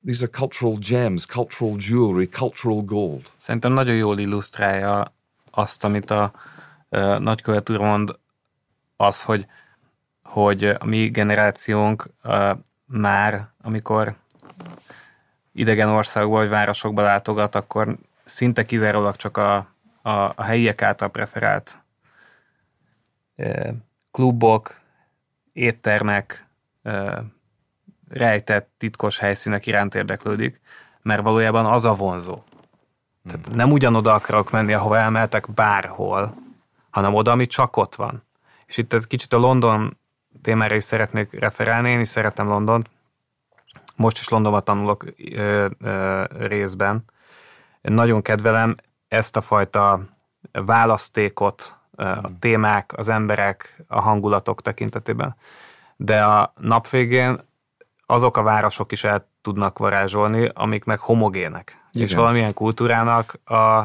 [0.06, 3.26] These are cultural gems, cultural jewelry, cultural gold.
[3.36, 5.14] Szerintem nagyon jól illusztrálja
[5.52, 6.32] azt, amit a
[7.20, 8.18] nagykövet úr mond,
[8.96, 9.46] az, hogy,
[10.24, 12.10] hogy a mi generációnk
[12.86, 14.16] már, amikor
[15.54, 19.56] idegen országba vagy városokba látogat, akkor szinte kizárólag csak a,
[20.02, 21.78] a, a helyiek által preferált
[24.12, 24.80] klubok,
[25.54, 26.48] éttermek,
[28.10, 30.62] rejtett, titkos helyszínek iránt érdeklődik,
[31.02, 32.44] mert valójában az a vonzó.
[33.26, 33.56] Tehát hmm.
[33.56, 36.36] nem ugyanoda akarok menni, ahova elmeltek bárhol,
[36.90, 38.24] hanem oda, ami csak ott van.
[38.66, 39.98] És itt egy kicsit a London
[40.42, 42.90] témára is szeretnék referálni, én is szeretem Londont.
[43.96, 47.04] Most is Londonban tanulok ö, ö, részben.
[47.82, 48.76] Én nagyon kedvelem
[49.08, 50.02] ezt a fajta
[50.52, 52.40] választékot, a hmm.
[52.40, 55.36] témák, az emberek, a hangulatok tekintetében.
[55.96, 57.48] De a nap végén
[58.12, 61.88] azok a városok is el tudnak varázsolni, amik meg homogének.
[61.92, 62.08] Igen.
[62.08, 63.84] És valamilyen kultúrának a,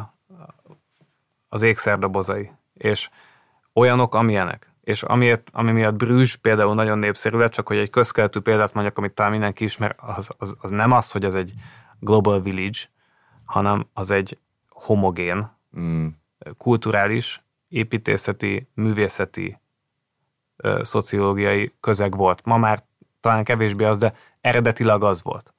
[1.48, 3.10] az ékszerdobozai és
[3.72, 4.72] olyanok, amilyenek.
[4.80, 8.98] És amiért, ami miatt Brüzs például nagyon népszerű lett, csak hogy egy közkeletű példát mondjak,
[8.98, 11.52] amit talán mindenki ismer, az, az, az nem az, hogy ez egy
[11.98, 12.78] global village,
[13.44, 15.50] hanem az egy homogén,
[15.80, 16.06] mm.
[16.58, 19.58] kulturális, építészeti, művészeti,
[20.80, 22.44] szociológiai közeg volt.
[22.44, 22.82] Ma már
[23.24, 25.54] talán kevésbé az, de eredetileg az volt.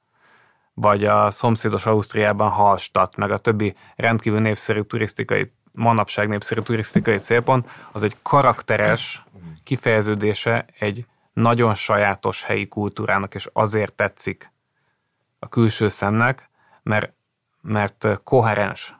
[0.74, 7.70] Vagy a szomszédos Ausztriában Hallstatt, meg a többi rendkívül népszerű turisztikai manapság népszerű turisztikai célpont,
[7.92, 9.24] az egy karakteres
[9.64, 14.52] kifejeződése egy nagyon sajátos helyi kultúrának, és azért tetszik
[15.38, 16.48] a külső szemnek,
[16.82, 17.12] mert,
[17.60, 18.94] mert koherens.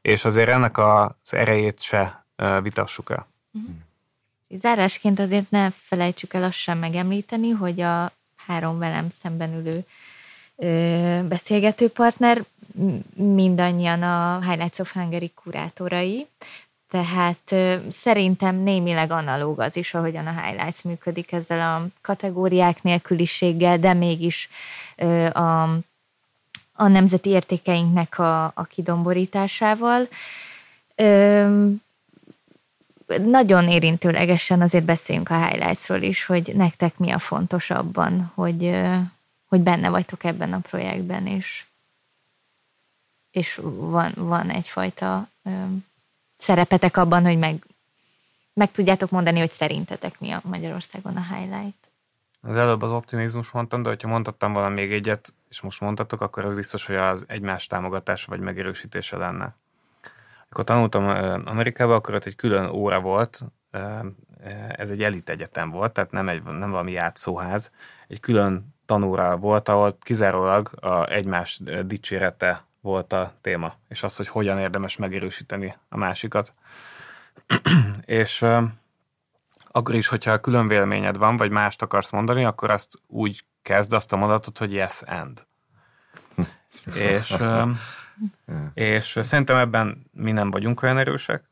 [0.00, 2.26] És azért ennek az erejét se
[2.62, 3.28] vitassuk el.
[3.50, 3.70] Mhm.
[4.48, 8.12] Zárásként azért ne felejtsük el azt sem megemlíteni, hogy a
[8.46, 9.84] három velem szemben ülő
[11.28, 12.44] beszélgető partner
[13.14, 16.26] mindannyian a Highlights of Hungary kurátorai,
[16.90, 17.54] tehát
[17.90, 24.48] szerintem némileg analóg az is, ahogyan a Highlights működik ezzel a kategóriák nélküliséggel, de mégis
[25.32, 25.62] a,
[26.72, 30.08] a nemzeti értékeinknek a, a kidomborításával.
[33.16, 38.80] Nagyon érintőlegesen azért beszéljünk a highlightsról is, hogy nektek mi a fontos abban, hogy,
[39.46, 41.66] hogy benne vagytok ebben a projektben, és
[43.30, 45.28] és van, van egyfajta
[46.36, 47.64] szerepetek abban, hogy meg,
[48.52, 51.74] meg tudjátok mondani, hogy szerintetek mi a Magyarországon a highlight.
[52.40, 56.44] Az előbb az optimizmus mondtam, de hogyha mondhattam valami még egyet, és most mondtatok, akkor
[56.44, 59.56] az biztos, hogy az egymás támogatása vagy megerősítése lenne.
[60.50, 61.04] Akkor tanultam
[61.46, 63.40] Amerikában, akkor ott egy külön óra volt,
[64.68, 67.70] ez egy elit egyetem volt, tehát nem, egy, nem valami játszóház,
[68.08, 74.28] egy külön tanóra volt, ahol kizárólag a egymás dicsérete volt a téma, és az, hogy
[74.28, 76.52] hogyan érdemes megerősíteni a másikat.
[78.04, 78.44] és
[79.70, 84.12] akkor is, hogyha külön véleményed van, vagy mást akarsz mondani, akkor azt úgy kezd azt
[84.12, 85.46] a mondatot, hogy yes and.
[87.10, 87.36] és,
[88.74, 91.44] és szerintem ebben mi nem vagyunk olyan erősek,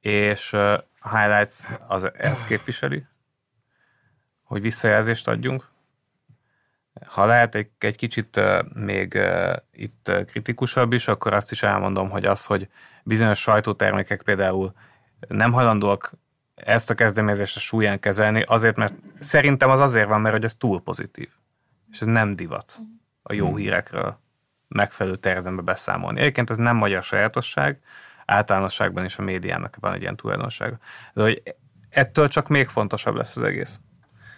[0.00, 1.54] és a highlights
[1.88, 3.06] az ezt képviseli,
[4.42, 5.72] hogy visszajelzést adjunk.
[7.06, 8.40] Ha lehet egy, egy kicsit
[8.74, 9.18] még
[9.72, 12.68] itt kritikusabb is, akkor azt is elmondom, hogy az, hogy
[13.02, 14.72] bizonyos sajtótermékek például
[15.28, 16.12] nem hajlandóak
[16.54, 20.54] ezt a kezdeményezést a súlyán kezelni, azért, mert szerintem az azért van, mert hogy ez
[20.54, 21.30] túl pozitív.
[21.90, 22.80] És ez nem divat
[23.22, 23.56] a jó hmm.
[23.56, 24.18] hírekről
[24.74, 26.20] megfelelő terjedembe beszámolni.
[26.20, 27.78] Egyébként ez nem magyar sajátosság,
[28.26, 30.78] általánosságban is a médiának van egy ilyen tulajdonsága.
[31.12, 31.42] De hogy
[31.90, 33.80] ettől csak még fontosabb lesz az egész.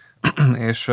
[0.71, 0.93] és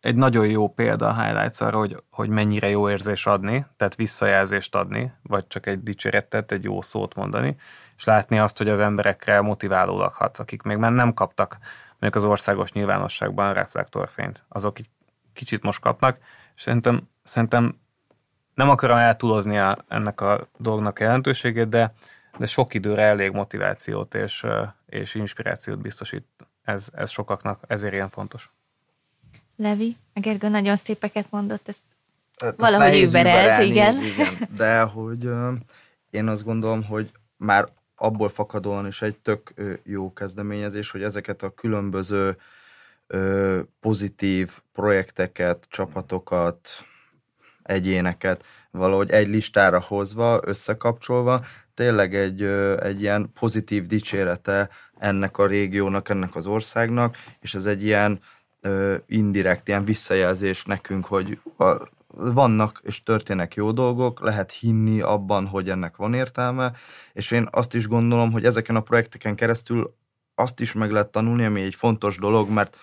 [0.00, 4.74] egy nagyon jó példa a highlights arra, hogy, hogy mennyire jó érzés adni, tehát visszajelzést
[4.74, 7.56] adni, vagy csak egy dicséretet, egy jó szót mondani,
[7.96, 11.58] és látni azt, hogy az emberekre motiválólag hat, akik még már nem kaptak
[11.98, 14.90] mondjuk az országos nyilvánosságban reflektorfényt, azok egy
[15.32, 16.18] kicsit most kapnak,
[16.54, 17.80] és szerintem, szerintem
[18.54, 21.94] nem akarom eltúlozni a, ennek a dolgnak jelentőségét, de,
[22.38, 24.46] de sok időre elég motivációt és,
[24.86, 26.24] és inspirációt biztosít
[26.62, 28.50] ez, ez sokaknak, ezért ilyen fontos.
[29.56, 31.80] Levi, a Gergő nagyon szépeket mondott, ezt
[32.40, 34.02] hát valahogy überelt, igen.
[34.02, 34.48] igen.
[34.56, 35.30] De hogy
[36.10, 41.54] én azt gondolom, hogy már abból fakadóan is egy tök jó kezdeményezés, hogy ezeket a
[41.54, 42.36] különböző
[43.80, 46.68] pozitív projekteket, csapatokat,
[47.64, 51.44] egyéneket valahogy egy listára hozva, összekapcsolva,
[51.74, 52.42] tényleg egy,
[52.82, 58.20] egy ilyen pozitív dicsérete ennek a régiónak, ennek az országnak, és ez egy ilyen
[59.06, 61.38] indirekt, ilyen visszajelzés nekünk, hogy
[62.16, 66.72] vannak és történnek jó dolgok, lehet hinni abban, hogy ennek van értelme,
[67.12, 69.94] és én azt is gondolom, hogy ezeken a projekteken keresztül
[70.34, 72.78] azt is meg lehet tanulni, ami egy fontos dolog, mert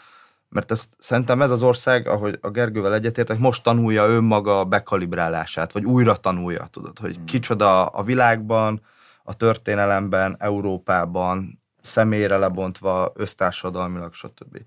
[0.52, 5.72] mert ezt, szerintem ez az ország, ahogy a Gergővel egyetértek, most tanulja önmaga a bekalibrálását,
[5.72, 7.26] vagy újra tanulja, tudod, hogy hmm.
[7.26, 8.82] kicsoda a világban,
[9.24, 14.58] a történelemben, Európában, személyre lebontva, össztársadalmilag, stb.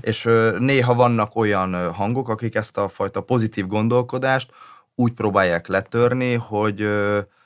[0.00, 0.22] És
[0.58, 4.50] néha vannak olyan hangok, akik ezt a fajta pozitív gondolkodást
[4.94, 6.88] úgy próbálják letörni, hogy,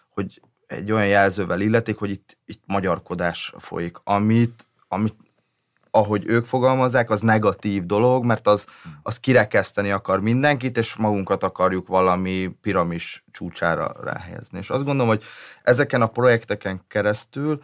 [0.09, 5.15] hogy egy olyan jelzővel illetik, hogy itt, itt magyarkodás folyik, amit, amit
[5.97, 8.67] ahogy ők fogalmazzák, az negatív dolog, mert az,
[9.03, 14.59] az kirekeszteni akar mindenkit, és magunkat akarjuk valami piramis csúcsára ráhelyezni.
[14.59, 15.25] És azt gondolom, hogy
[15.63, 17.63] ezeken a projekteken keresztül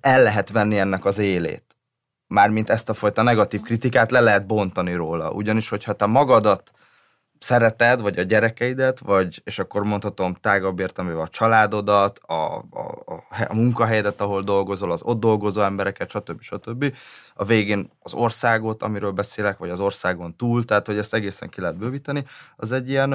[0.00, 1.64] el lehet venni ennek az élét.
[2.26, 5.30] Mármint ezt a fajta negatív kritikát le lehet bontani róla.
[5.30, 6.70] Ugyanis, hogyha te magadat
[7.38, 12.64] szereted, vagy a gyerekeidet, vagy, és akkor mondhatom tágabb értelmével a családodat, a, a,
[13.04, 16.40] a, a munkahelyedet, ahol dolgozol, az ott dolgozó embereket, stb.
[16.40, 16.94] stb.
[17.34, 21.60] A végén az országot, amiről beszélek, vagy az országon túl, tehát hogy ezt egészen ki
[21.60, 22.24] lehet bővíteni,
[22.56, 23.12] az egy ilyen,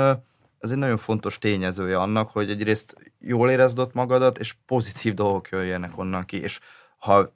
[0.59, 5.49] ez egy nagyon fontos tényezője annak, hogy egyrészt jól érezd ott magadat, és pozitív dolgok
[5.49, 6.59] jöjjenek onnan ki, és
[6.97, 7.33] ha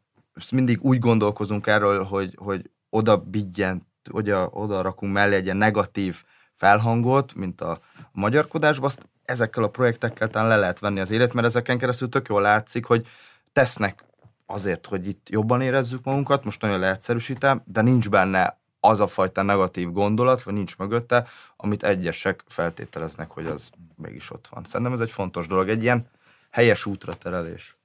[0.52, 6.24] mindig úgy gondolkozunk erről, hogy, hogy oda bigyen, oda, oda rakunk mellé egy ilyen negatív
[6.56, 7.80] felhangot, mint a
[8.12, 12.28] magyarkodásban, azt ezekkel a projektekkel talán le lehet venni az élet, mert ezeken keresztül tök
[12.28, 13.08] jól látszik, hogy
[13.54, 14.04] tesznek
[14.46, 19.42] azért, hogy itt jobban érezzük magunkat, most nagyon leegyszerűsítem, de nincs benne az a fajta
[19.42, 21.28] negatív gondolat, vagy nincs mögötte,
[21.58, 24.64] amit egyesek feltételeznek, hogy az mégis ott van.
[24.66, 26.08] Szerintem ez egy fontos dolog, egy ilyen
[26.52, 27.78] helyes útra terelés.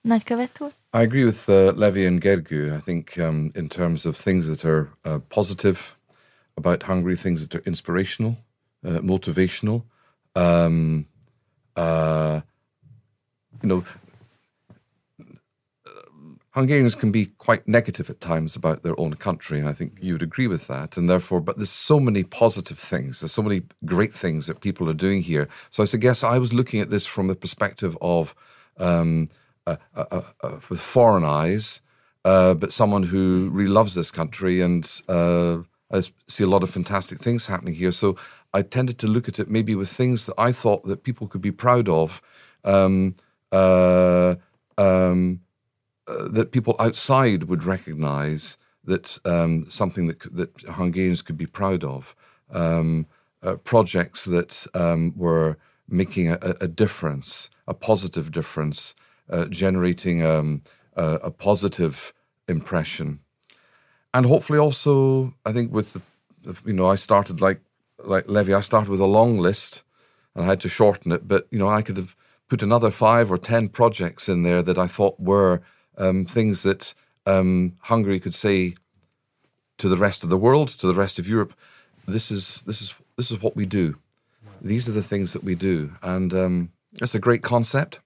[0.00, 0.72] Nagykövet úr?
[0.92, 2.74] I agree with uh, Levi and Gergu.
[2.74, 5.78] I think um, in terms of things that are uh, positive,
[6.60, 8.36] about Hungary, things that are inspirational,
[8.84, 9.82] uh, motivational.
[10.36, 11.06] Um,
[11.74, 12.40] uh,
[13.62, 13.84] you know,
[16.52, 20.14] Hungarians can be quite negative at times about their own country, and I think you
[20.14, 20.96] would agree with that.
[20.96, 24.88] And therefore, but there's so many positive things, there's so many great things that people
[24.90, 25.48] are doing here.
[25.70, 28.34] So I guess I was looking at this from the perspective of
[28.78, 29.28] um,
[29.66, 31.82] uh, uh, uh, with foreign eyes,
[32.24, 35.58] uh, but someone who really loves this country and uh,
[35.90, 37.92] I see a lot of fantastic things happening here.
[37.92, 38.16] So
[38.54, 41.40] I tended to look at it maybe with things that I thought that people could
[41.40, 42.22] be proud of.
[42.64, 43.16] Um,
[43.52, 44.36] uh,
[44.78, 45.40] um,
[46.06, 51.84] uh, that people outside would recognize that um, something that, that Hungarians could be proud
[51.84, 52.16] of.
[52.50, 53.06] Um,
[53.42, 55.56] uh, projects that um, were
[55.88, 58.94] making a, a, difference, a positive difference,
[59.30, 60.62] uh, generating um,
[60.94, 62.12] a, a, positive
[62.48, 63.20] impression,
[64.12, 66.00] and hopefully also, I think with
[66.42, 67.60] the, you know, I started like
[68.04, 69.82] like Levy, I started with a long list,
[70.34, 72.16] and I had to shorten it, but you know, I could have
[72.48, 75.60] put another five or ten projects in there that I thought were
[75.98, 76.94] um, things that
[77.26, 78.74] um, Hungary could say
[79.78, 81.54] to the rest of the world, to the rest of Europe.
[82.08, 83.98] This is this is this is what we do.
[84.62, 88.00] These are the things that we do, and um, it's a great concept.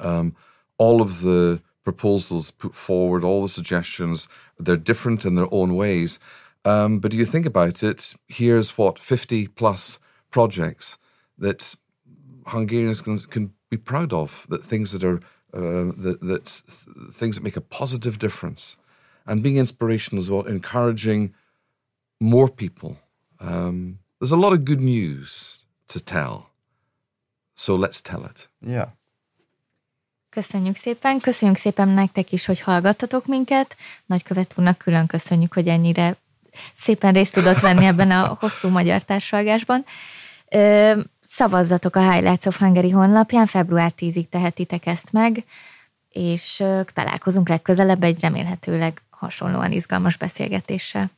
[0.00, 0.36] Um,
[0.76, 1.60] all of the
[1.90, 4.28] proposals put forward, all the suggestions,
[4.64, 6.20] they're different in their own ways.
[6.64, 8.14] Um, but do you think about it?
[8.26, 10.98] Here's what fifty plus projects
[11.38, 11.76] that
[12.46, 14.46] Hungarians can, can be proud of.
[14.50, 15.20] That things that are
[15.54, 16.46] uh, that, that
[17.18, 18.76] things that make a positive difference,
[19.26, 21.34] and being inspirational as well, encouraging
[22.20, 22.98] more people
[23.40, 26.50] um, there's a lot of good news to tell.
[27.54, 28.48] So let's tell it.
[28.60, 28.90] Yeah.
[30.38, 33.76] Köszönjük szépen, köszönjük szépen nektek is, hogy hallgattatok minket.
[34.06, 36.16] Nagykövet úrnak külön köszönjük, hogy ennyire
[36.76, 39.84] szépen részt tudott venni ebben a hosszú magyar társalgásban.
[41.22, 45.44] Szavazzatok a Highlights of Hungary honlapján, február 10-ig tehetitek ezt meg,
[46.08, 51.10] és találkozunk legközelebb egy remélhetőleg hasonlóan izgalmas beszélgetéssel.